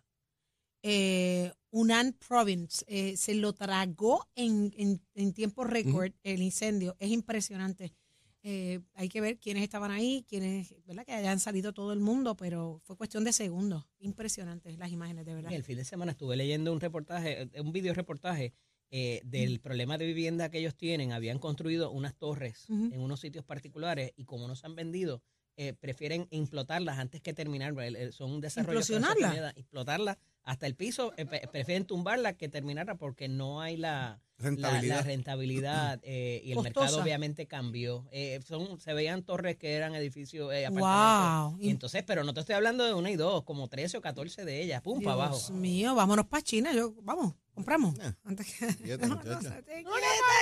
Eh, 0.83 1.53
Hunan 1.73 2.13
Province 2.13 2.85
eh, 2.87 3.17
se 3.17 3.35
lo 3.35 3.55
tragó 3.55 4.29
en, 4.35 4.73
en, 4.77 5.01
en 5.15 5.33
tiempo 5.33 5.65
récord 5.65 6.13
el 6.23 6.43
incendio. 6.43 6.95
Es 6.99 7.11
impresionante. 7.11 7.95
Eh, 8.43 8.81
hay 8.95 9.09
que 9.09 9.21
ver 9.23 9.39
quiénes 9.39 9.63
estaban 9.63 9.91
ahí, 9.91 10.27
quiénes, 10.29 10.75
¿verdad? 10.85 11.07
Que 11.07 11.13
hayan 11.13 11.41
salido 11.41 11.73
todo 11.73 11.93
el 11.93 12.01
mundo, 12.01 12.37
pero 12.37 12.81
fue 12.85 12.97
cuestión 12.97 13.25
de 13.25 13.33
segundos. 13.33 13.85
Impresionantes 14.01 14.77
las 14.79 14.93
imágenes, 14.93 15.25
de 15.25 15.35
verdad. 15.35 15.53
El 15.53 15.65
fin 15.65 15.79
de 15.79 15.85
semana 15.85 16.13
estuve 16.13 16.37
leyendo 16.37 16.73
un 16.73 16.81
reportaje, 16.81 17.49
un 17.59 17.73
video 17.73 17.95
reportaje 17.95 18.53
eh, 18.91 19.23
del 19.25 19.59
problema 19.61 19.97
de 19.97 20.05
vivienda 20.05 20.51
que 20.51 20.59
ellos 20.59 20.75
tienen, 20.77 21.13
habían 21.13 21.39
construido 21.39 21.91
unas 21.91 22.15
torres 22.15 22.67
en 22.69 23.01
unos 23.01 23.21
sitios 23.21 23.45
particulares 23.47 24.13
y 24.17 24.25
como 24.25 24.47
no 24.47 24.57
se 24.57 24.67
han 24.67 24.75
vendido, 24.75 25.23
eh, 25.57 25.73
prefieren 25.73 26.27
implotarlas 26.31 26.99
antes 26.99 27.23
que 27.23 27.33
terminar. 27.33 27.75
Son 28.13 28.31
un 28.31 28.41
desarrollo 28.43 28.81
¿Implosionarlas? 28.81 29.57
explotarlas 29.57 30.19
hasta 30.45 30.67
el 30.67 30.75
piso, 30.75 31.13
eh, 31.17 31.25
prefieren 31.27 31.85
tumbarla 31.87 32.33
que 32.35 32.49
terminarla 32.49 32.97
porque 32.97 33.29
no 33.29 33.61
hay 33.61 33.77
la 33.77 34.21
la- 34.39 34.49
Rentabilidad. 34.49 34.97
La, 34.97 35.03
rentabilidad 35.03 36.01
eh, 36.03 36.41
y 36.45 36.51
el 36.51 36.57
Costosa. 36.57 36.81
mercado 36.81 37.03
obviamente 37.03 37.47
cambió. 37.47 38.09
Eh, 38.11 38.41
son, 38.45 38.81
se 38.81 38.93
veían 38.93 39.23
torres 39.23 39.57
que 39.57 39.75
eran 39.75 39.95
edificios, 39.95 40.53
eh, 40.53 40.67
apartamentos. 40.67 41.53
Wow. 41.53 41.61
Y 41.61 41.71
Entonces, 41.71 42.03
pero 42.05 42.25
no 42.25 42.35
te 42.35 42.41
estoy 42.41 42.57
hablando 42.57 42.85
de 42.85 42.93
una 42.93 43.09
y 43.13 43.15
dos, 43.15 43.45
como 43.45 43.69
13 43.69 43.99
o 43.99 44.01
14 44.01 44.45
de 44.45 44.61
ellas, 44.63 44.83
pum, 44.83 45.01
para 45.01 45.13
abajo. 45.15 45.37
Dios 45.37 45.51
mío, 45.53 45.95
vámonos 45.95 46.27
para 46.27 46.43
China. 46.43 46.73
Yo, 46.73 46.93
vamos, 47.03 47.35
compramos. 47.55 47.97
Eh, 48.01 48.13
Antes 48.25 48.47
que. 48.53 48.67
fíjate, 48.73 49.07
No, 49.07 49.15
no 49.15 49.23
muchacha. 49.23 49.43
se 49.55 49.63
te 49.63 49.75
quieta, 49.75 49.91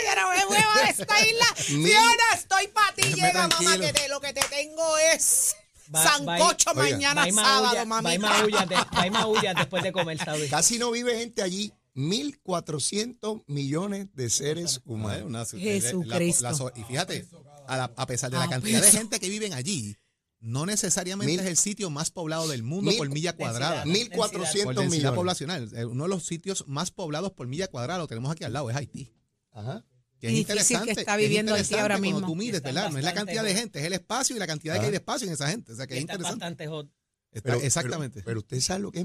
yo 0.06 0.22
no 0.22 0.30
me 0.30 0.46
muevo 0.46 0.72
de 0.82 0.90
esta 0.90 1.20
isla. 1.26 1.44
Fiona, 1.56 2.24
estoy 2.36 2.68
para 2.68 2.94
ti. 2.94 3.02
Llega, 3.02 3.48
mamá, 3.48 3.76
que 3.78 3.92
te- 3.92 4.08
lo 4.08 4.20
que 4.22 4.32
te 4.32 4.40
tengo 4.48 4.96
es 5.12 5.56
Va- 5.94 6.02
sancocho 6.04 6.74
mañana 6.74 7.24
sábado, 7.32 7.64
maulla- 7.86 8.02
va 8.02 8.14
y 8.14 8.18
mamita. 8.18 8.28
maulla 8.28 8.66
de- 8.66 8.74
va 8.96 9.06
y 9.06 9.10
maulla 9.10 9.54
después 9.54 9.82
de 9.82 9.92
comer. 9.92 10.18
Casi 10.48 10.78
no 10.78 10.90
vive 10.90 11.18
gente 11.18 11.42
allí. 11.42 11.72
1.400 11.94 13.42
millones 13.46 14.08
de 14.14 14.30
seres 14.30 14.80
humanos. 14.84 15.24
una- 15.26 15.44
Jesucristo. 15.44 16.44
la- 16.44 16.50
la 16.50 16.56
so- 16.56 16.72
y 16.76 16.82
fíjate, 16.84 17.26
a, 17.66 17.76
la- 17.76 17.92
a 17.96 18.06
pesar 18.06 18.30
de 18.30 18.36
la 18.38 18.44
Ah, 18.44 18.48
cantidad 18.48 18.78
de 18.80 18.86
pues. 18.88 18.96
gente 18.96 19.18
que 19.20 19.28
viven 19.28 19.52
allí, 19.54 19.96
no 20.38 20.66
necesariamente 20.66 21.32
Mil- 21.32 21.40
es 21.40 21.46
el 21.46 21.56
sitio 21.56 21.90
más 21.90 22.10
poblado 22.10 22.48
del 22.48 22.62
mundo 22.62 22.90
Mil- 22.90 22.98
por 22.98 23.08
milla 23.10 23.34
cuadrada. 23.34 23.84
Densidad. 23.84 24.16
1.400 24.16 24.64
Por 24.64 24.74
densidad 24.76 24.90
millones. 24.98 25.16
poblacional. 25.16 25.70
Eh, 25.76 25.84
Uno 25.84 26.04
de 26.04 26.08
los 26.10 26.24
sitios 26.24 26.64
más 26.68 26.90
poblados 26.90 27.32
por 27.32 27.46
milla 27.48 27.68
cuadrada 27.68 27.98
lo 27.98 28.06
tenemos 28.06 28.30
aquí 28.30 28.44
al 28.44 28.52
lado, 28.52 28.70
es 28.70 28.76
Haití. 28.76 29.12
Ajá. 29.52 29.84
Que 30.20 30.26
es 30.28 30.32
difícil 30.34 30.46
que 30.46 30.52
interesante. 30.60 31.00
está 31.00 31.14
es 31.14 31.20
viviendo 31.20 31.52
interesante 31.52 31.80
ahora 31.82 31.98
mismo. 31.98 32.20
tú 32.26 32.36
mides, 32.36 32.56
Están 32.56 32.74
¿verdad? 32.74 32.90
No 32.90 32.98
es 32.98 33.04
la 33.04 33.14
cantidad 33.14 33.42
de 33.44 33.54
gente, 33.54 33.78
es 33.80 33.84
el 33.86 33.92
espacio 33.94 34.36
y 34.36 34.38
la 34.38 34.46
cantidad 34.46 34.78
que 34.78 34.84
hay 34.84 34.90
de 34.90 34.96
espacio 34.98 35.26
en 35.26 35.32
esa 35.32 35.48
gente. 35.48 35.72
O 35.72 35.76
sea, 35.76 35.86
que 35.86 35.94
es 35.94 36.00
Está 36.00 36.12
interesante. 36.14 36.40
bastante 36.44 36.66
hot. 36.68 36.90
Está- 37.32 37.52
Pero- 37.52 37.62
exactamente. 37.64 38.14
Pero, 38.20 38.24
pero 38.26 38.38
usted 38.40 38.60
sabe 38.60 38.80
lo 38.80 38.92
que 38.92 38.98
es 39.00 39.04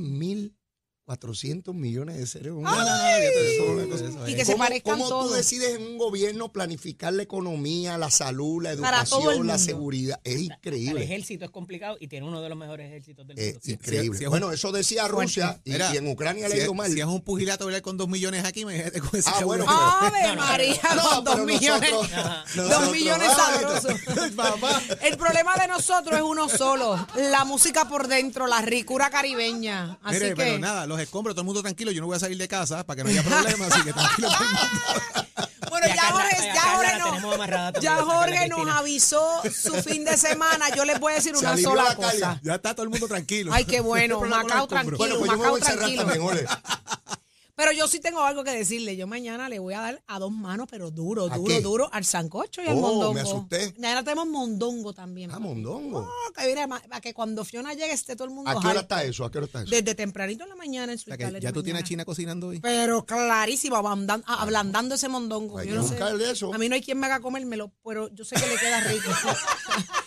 1.400 1.07 1.73
millones 1.73 2.17
de 2.17 2.25
seres 2.25 2.51
No, 2.51 2.57
humanos. 2.59 2.85
no, 2.85 3.85
no, 3.85 3.95
eso 3.95 4.27
Y 4.27 4.35
que 4.35 4.43
se 4.45 4.53
¿Cómo, 4.53 4.63
parezcan 4.63 4.93
cómo 4.93 5.03
tú 5.05 5.09
todos. 5.09 5.35
decides 5.35 5.75
en 5.75 5.83
un 5.85 5.97
gobierno 5.97 6.51
planificar 6.51 7.13
la 7.13 7.23
economía, 7.23 7.97
la 7.97 8.09
salud, 8.09 8.63
la 8.63 8.71
el 8.71 8.79
educación, 8.79 9.45
la 9.47 9.57
seguridad? 9.59 10.19
Es 10.23 10.35
El 10.35 10.41
increíble. 10.45 11.03
ejército 11.03 11.45
es 11.45 11.51
complicado 11.51 11.97
y 11.99 12.07
tiene 12.07 12.27
uno 12.27 12.41
de 12.41 12.49
los 12.49 12.57
mejores 12.57 12.87
ejércitos 12.87 13.27
del 13.27 13.37
Es 13.37 13.53
mundo. 13.53 13.59
increíble. 13.71 14.17
si 14.17 14.23
es 14.23 14.27
un- 14.27 14.31
bueno, 14.31 14.51
eso 14.51 14.71
decía 14.71 15.07
Rusia 15.07 15.61
y, 15.63 15.71
Mira, 15.73 15.93
y 15.93 15.97
en 15.97 16.07
Ucrania 16.07 16.49
le 16.49 16.55
ha 16.55 16.63
ido 16.63 16.73
mal. 16.73 16.91
si 16.91 16.99
es 16.99 17.05
un 17.05 17.21
pugilato 17.21 17.65
¿verdad? 17.67 17.81
con 17.81 17.97
dos 17.97 18.07
millones 18.07 18.43
aquí, 18.43 18.61
imagínate 18.61 18.99
con 18.99 19.19
ese 19.19 19.29
Ah, 19.33 19.43
bueno, 19.45 19.65
Ave 19.67 20.35
María, 20.35 20.81
No, 20.95 21.09
con 21.09 21.23
dos 21.23 21.45
millones. 21.45 21.91
Dos 22.55 22.91
millones 22.91 23.29
ay, 23.29 23.35
sabrosos. 23.35 23.95
El 25.01 25.17
problema 25.17 25.55
de 25.57 25.67
nosotros 25.67 26.15
es 26.17 26.23
uno 26.23 26.49
solo. 26.49 27.05
La 27.15 27.45
música 27.45 27.87
por 27.87 28.07
dentro, 28.07 28.47
la 28.47 28.61
ricura 28.61 29.09
caribeña. 29.09 29.99
Así 30.01 30.15
Mire, 30.15 30.29
que. 30.29 30.35
pero 30.35 30.59
nada, 30.59 30.87
los 30.95 31.03
escombros, 31.03 31.35
todo 31.35 31.41
el 31.41 31.45
mundo 31.45 31.61
tranquilo. 31.61 31.91
Yo 31.91 32.01
no 32.01 32.07
voy 32.07 32.15
a 32.15 32.19
salir 32.19 32.37
de 32.37 32.47
casa 32.47 32.85
para 32.85 32.97
que 32.97 33.03
no 33.03 33.09
haya 33.09 33.23
problemas, 33.29 33.71
así 33.71 33.83
que 33.83 33.93
tranquilo 33.93 34.27
todo 34.29 34.39
el 34.43 34.49
mundo. 34.49 34.69
Bueno, 35.69 35.87
ya 35.87 35.95
Carla- 35.95 36.11
Jorge, 36.11 36.51
ya 36.53 36.61
Jorge 36.75 36.99
no- 36.99 37.81
ya 37.81 37.95
Jorge 37.97 38.47
nos 38.49 38.67
avisó 38.69 39.41
su 39.51 39.73
fin 39.83 40.05
de 40.05 40.15
semana. 40.17 40.69
Yo 40.75 40.85
les 40.85 40.99
voy 40.99 41.13
a 41.13 41.15
decir 41.15 41.35
una 41.35 41.57
sola 41.57 41.95
cosa. 41.95 42.39
Ya 42.43 42.55
está 42.55 42.73
todo 42.73 42.83
el 42.83 42.89
mundo 42.89 43.07
tranquilo. 43.07 43.51
Ay, 43.53 43.65
qué 43.65 43.79
bueno, 43.81 44.21
Macao 44.21 44.67
tranquilo. 44.67 44.97
Bueno, 44.97 45.15
pues 45.19 45.31
Macao 45.31 45.57
tranquilo. 45.59 46.05
también. 46.05 46.47
Pero 47.55 47.71
yo 47.71 47.87
sí 47.87 47.99
tengo 48.01 48.21
algo 48.21 48.43
que 48.43 48.51
decirle. 48.51 48.97
Yo 48.97 49.07
mañana 49.07 49.47
le 49.47 49.59
voy 49.59 49.73
a 49.73 49.79
dar 49.81 50.03
a 50.07 50.19
dos 50.19 50.31
manos, 50.31 50.67
pero 50.69 50.91
duro, 50.91 51.27
¿A 51.31 51.37
duro, 51.37 51.47
qué? 51.55 51.61
duro, 51.61 51.89
al 51.93 52.03
sancocho 52.03 52.61
y 52.61 52.67
al 52.67 52.77
Oh, 52.77 52.81
mondongo. 52.81 53.13
me 53.13 53.21
asusté. 53.21 53.73
Mañana 53.79 54.03
tenemos 54.03 54.27
mondongo 54.27 54.93
también. 54.93 55.31
Ah, 55.31 55.39
mondongo. 55.39 55.99
Oh, 55.99 56.33
que 56.33 56.67
ma- 56.67 56.81
para 56.81 56.99
que 57.01 57.13
cuando 57.13 57.45
Fiona 57.45 57.73
llegue 57.73 57.93
esté 57.93 58.15
todo 58.15 58.27
el 58.27 58.33
mundo 58.33 58.51
¿A 58.51 58.59
qué 58.59 58.67
hora 58.67 58.81
está 58.81 59.03
eso? 59.03 59.23
¿A 59.23 59.31
qué 59.31 59.37
hora 59.37 59.45
está 59.47 59.61
eso? 59.61 59.69
Desde 59.71 59.95
tempranito 59.95 60.43
en 60.43 60.49
la 60.49 60.55
mañana 60.55 60.91
en 60.91 60.97
su 60.99 61.03
O 61.03 61.05
sea, 61.11 61.17
que 61.17 61.23
Italia 61.23 61.39
ya 61.39 61.53
tú 61.53 61.63
tienes 61.63 61.83
a. 61.83 61.85
China 61.85 62.03
cocinando 62.05 62.47
hoy. 62.47 62.59
Pero 62.59 63.05
clarísimo, 63.05 63.77
ablandan- 63.77 64.23
a- 64.27 64.41
ablandando 64.41 64.95
ese 64.95 65.07
mondongo. 65.07 65.57
Hay 65.57 65.67
Yo 65.67 65.73
que 65.73 65.77
no 65.77 65.83
sé. 65.83 65.91
buscarle 65.91 66.31
eso. 66.31 66.53
A 66.53 66.57
mí 66.57 66.67
no 66.67 66.75
hay 66.75 66.81
quien 66.81 66.99
me 66.99 67.05
haga 67.07 67.21
comérmelo, 67.21 67.71
pero 67.85 68.09
yo 68.13 68.25
sé 68.25 68.35
que 68.35 68.47
le 68.47 68.57
queda 68.57 68.81
rico. 68.81 69.09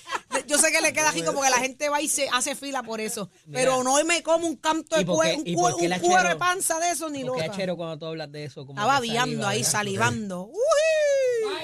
yo 0.60 0.66
sé 0.66 0.72
que 0.72 0.80
le 0.80 0.92
queda 0.92 1.10
rico 1.12 1.32
porque 1.32 1.50
la 1.50 1.58
gente 1.58 1.88
va 1.88 2.00
y 2.00 2.08
se 2.08 2.28
hace 2.32 2.54
fila 2.54 2.82
por 2.82 3.00
eso. 3.00 3.30
Pero 3.52 3.82
no 3.82 4.02
me 4.04 4.22
como 4.22 4.46
un 4.46 4.56
canto 4.56 4.96
de 4.96 5.02
¿Y 5.02 5.04
por 5.04 5.24
qué- 5.24 5.34
cue- 5.34 5.36
un, 5.38 5.46
y 5.46 5.54
cue- 5.54 5.70
por 5.70 5.80
qué 5.80 5.86
un 5.88 5.98
cuero 6.00 6.28
de 6.28 6.36
panza 6.36 6.78
de 6.80 6.90
eso 6.90 7.08
ni 7.10 7.24
Porque 7.24 7.42
loca. 7.42 7.52
Achero 7.52 7.76
cuando 7.76 7.98
tú 7.98 8.06
hablas 8.06 8.30
de 8.32 8.44
eso, 8.44 8.66
como 8.66 8.78
Estaba 8.80 9.00
viando 9.00 9.46
ahí, 9.46 9.64
salivando. 9.64 10.44
Uy. 10.46 10.54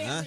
Ah, 0.06 0.24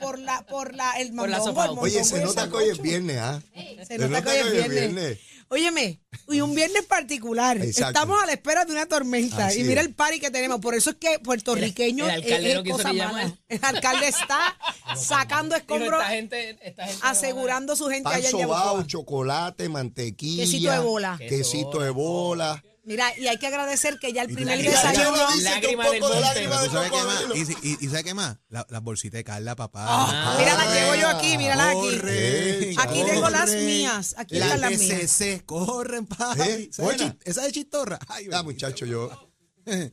por 0.00 0.18
la, 0.18 0.42
por 0.46 0.74
la, 0.74 0.92
el 1.00 1.12
mondongo, 1.12 1.80
Oye, 1.80 2.04
se 2.04 2.20
nota 2.22 2.48
que 2.48 2.56
hoy 2.56 2.68
es 2.70 2.80
viernes, 2.80 3.18
¿ah? 3.18 3.42
Se 3.86 3.98
nota 3.98 4.22
que 4.22 4.30
hoy 4.42 4.58
es 4.58 4.68
viernes. 4.68 5.18
Óyeme, 5.52 6.00
y 6.30 6.40
un 6.40 6.54
viernes 6.54 6.82
particular. 6.86 7.58
Exacto. 7.58 7.88
Estamos 7.88 8.22
a 8.22 8.24
la 8.24 8.32
espera 8.32 8.64
de 8.64 8.72
una 8.72 8.86
tormenta. 8.86 9.48
Así 9.48 9.60
y 9.60 9.64
mira 9.64 9.82
es. 9.82 9.86
el 9.88 9.94
party 9.94 10.18
que 10.18 10.30
tenemos. 10.30 10.60
Por 10.60 10.74
eso 10.74 10.88
es 10.88 10.96
que 10.96 11.18
puertorriqueño 11.18 12.06
El- 12.06 12.10
el 12.10 12.22
alcalde 12.22 12.50
es, 12.52 12.64
no 12.64 12.70
cosa 12.70 12.88
mala. 12.88 13.04
llamar. 13.04 13.38
El 13.48 13.60
alcalde 13.62 14.08
está 14.08 14.56
sacando 14.96 15.54
escombros, 15.54 16.00
esta 16.00 16.06
gente, 16.14 16.58
esta 16.62 16.86
gente 16.86 17.00
asegurando 17.02 17.76
su 17.76 17.86
gente 17.88 18.04
Pan 18.04 18.14
allá 18.14 18.30
en 18.30 18.32
sobao, 18.32 18.82
chocolate, 18.84 19.68
mantequilla. 19.68 20.44
Quesito 20.44 20.70
de 20.70 20.78
bola. 20.78 21.18
Quesito 21.18 21.80
de 21.80 21.90
bola. 21.90 22.64
Mira, 22.84 23.16
y 23.16 23.28
hay 23.28 23.38
que 23.38 23.46
agradecer 23.46 23.98
que 24.00 24.12
ya 24.12 24.22
el 24.22 24.34
primer 24.34 24.58
Lágrima- 24.58 24.70
desayuno... 24.72 25.16
Lágrima- 25.40 25.88
del 25.90 26.00
monte. 26.00 27.38
¿Y, 27.38 27.44
si- 27.46 27.56
y- 27.62 27.84
y 27.84 27.88
sabes 27.88 28.02
qué 28.02 28.12
más? 28.14 28.38
La- 28.48 28.66
las 28.70 28.82
bolsitas 28.82 29.18
de 29.18 29.24
Carla, 29.24 29.54
papá. 29.54 29.84
Ah, 29.88 30.34
mira, 30.38 30.54
las 30.56 30.74
llevo 30.74 30.94
yo 30.96 31.08
aquí, 31.08 31.38
míralas 31.38 31.66
aquí. 31.68 31.96
Corre, 31.98 32.74
Aquí 32.78 33.04
tengo 33.04 33.30
las 33.30 33.50
mías, 33.54 34.14
aquí 34.18 34.34
las 34.38 34.46
están 34.54 34.60
las 34.62 34.70
de 34.70 34.78
mías. 34.78 35.00
CC, 35.12 35.44
corren, 35.46 36.06
papi. 36.06 36.40
¿Eh? 36.40 36.68
¿Sabes 36.72 36.96
Buena. 36.98 37.12
chi- 37.12 37.18
Esa 37.24 37.42
de 37.42 37.52
chistorra. 37.52 37.98
Ay, 38.08 38.26
Ah, 38.32 38.42
muchacho, 38.42 38.84
yo. 38.84 39.10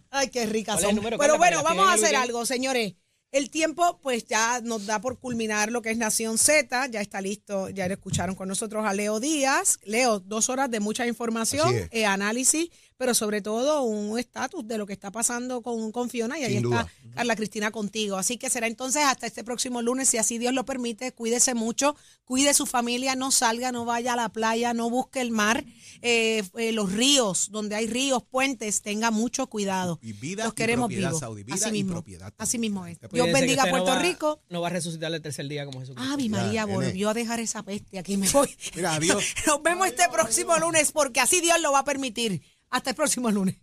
Ay, 0.10 0.30
qué 0.30 0.48
ricas 0.48 0.80
¿Cuál 0.82 0.98
es 0.98 1.02
son. 1.04 1.18
Pero 1.20 1.38
bueno, 1.38 1.62
vamos 1.64 1.88
a 1.88 1.94
hacer 1.94 2.16
algo, 2.16 2.44
señores. 2.46 2.96
El 3.32 3.52
tiempo, 3.52 4.00
pues 4.02 4.26
ya 4.26 4.60
nos 4.62 4.88
da 4.88 5.00
por 5.00 5.20
culminar 5.20 5.72
lo 5.72 5.84
que 5.84 5.92
es 5.92 5.98
Nación 5.98 6.40
Z. 6.40 6.88
Ya 6.88 7.00
está 7.00 7.22
listo, 7.22 7.70
ya 7.70 7.88
lo 7.88 7.94
escucharon 7.94 8.34
con 8.34 8.48
nosotros 8.48 8.84
a 8.86 8.94
Leo 8.94 9.20
Díaz. 9.20 9.80
Leo, 9.84 10.20
dos 10.20 10.50
horas 10.50 10.72
de 10.72 10.80
mucha 10.80 11.06
información, 11.06 11.76
eh, 11.92 12.06
análisis, 12.08 12.70
pero 13.00 13.14
sobre 13.14 13.42
todo 13.42 13.84
un 13.84 14.20
estatus 14.20 14.68
de 14.68 14.78
lo 14.78 14.86
que 14.86 14.92
está 14.92 15.10
pasando 15.10 15.62
con, 15.62 15.90
con 15.94 16.10
Fiona. 16.10 16.38
Y 16.38 16.44
ahí 16.44 16.56
Sin 16.58 16.66
está 16.66 16.84
duda. 16.84 17.14
Carla 17.16 17.38
Cristina 17.38 17.72
contigo. 17.72 18.18
Así 18.18 18.36
que 18.38 18.50
será 18.50 18.68
entonces 18.68 19.04
hasta 19.06 19.26
este 19.26 19.46
próximo 19.46 19.82
lunes, 19.82 20.10
si 20.10 20.18
así 20.18 20.38
Dios 20.38 20.54
lo 20.54 20.66
permite. 20.66 21.14
Cuídese 21.14 21.54
mucho, 21.54 21.96
cuide 22.26 22.54
su 22.54 22.66
familia, 22.66 23.16
no 23.16 23.32
salga, 23.32 23.72
no 23.72 23.86
vaya 23.86 24.14
a 24.14 24.16
la 24.18 24.28
playa, 24.28 24.74
no 24.74 24.90
busque 24.90 25.22
el 25.22 25.32
mar, 25.32 25.64
eh, 26.02 26.44
eh, 26.58 26.74
los 26.74 26.92
ríos, 26.92 27.52
donde 27.52 27.76
hay 27.76 27.88
ríos, 27.88 28.22
puentes, 28.30 28.82
tenga 28.82 29.12
mucho 29.12 29.48
cuidado. 29.48 29.98
Y 30.02 30.12
vida 30.12 30.44
Los 30.44 30.52
y 30.52 30.56
queremos 30.58 30.88
propiedad, 30.90 31.08
vivos. 31.12 31.20
Saudi, 31.22 31.44
vida 31.44 31.56
así 31.56 31.70
y 31.70 31.72
mismo, 31.72 31.92
propiedad 31.94 32.34
así 32.38 32.58
mismo 32.60 32.86
es. 32.86 33.00
Dios 33.00 33.10
Cuídense 33.12 33.32
bendiga 33.40 33.64
a 33.64 33.66
no 33.68 33.72
Puerto 33.72 33.92
va- 33.92 34.00
Rico. 34.02 34.42
No 34.50 34.60
va 34.60 34.68
a 34.68 34.72
resucitar 34.72 35.14
el 35.14 35.22
tercer 35.22 35.48
día 35.48 35.66
como 35.66 35.80
Jesucristo. 35.80 36.14
Ave 36.14 36.28
María, 36.28 36.66
nene. 36.66 36.76
volvió 36.76 37.10
a 37.12 37.14
dejar 37.14 37.40
esa 37.40 37.64
peste. 37.64 37.98
Aquí 37.98 38.18
me 38.18 38.30
voy. 38.30 38.54
Mira, 38.76 38.96
adiós. 38.96 39.24
Nos 39.48 39.64
vemos 39.64 39.88
este 39.88 40.04
próximo 40.12 40.58
lunes 40.58 40.92
porque 40.92 41.22
así 41.22 41.40
Dios 41.40 41.62
lo 41.62 41.72
va 41.72 41.80
a 41.80 41.86
permitir. 41.86 42.42
Hasta 42.70 42.92
el 42.92 42.96
próximo 42.96 43.32
lunes. 43.32 43.56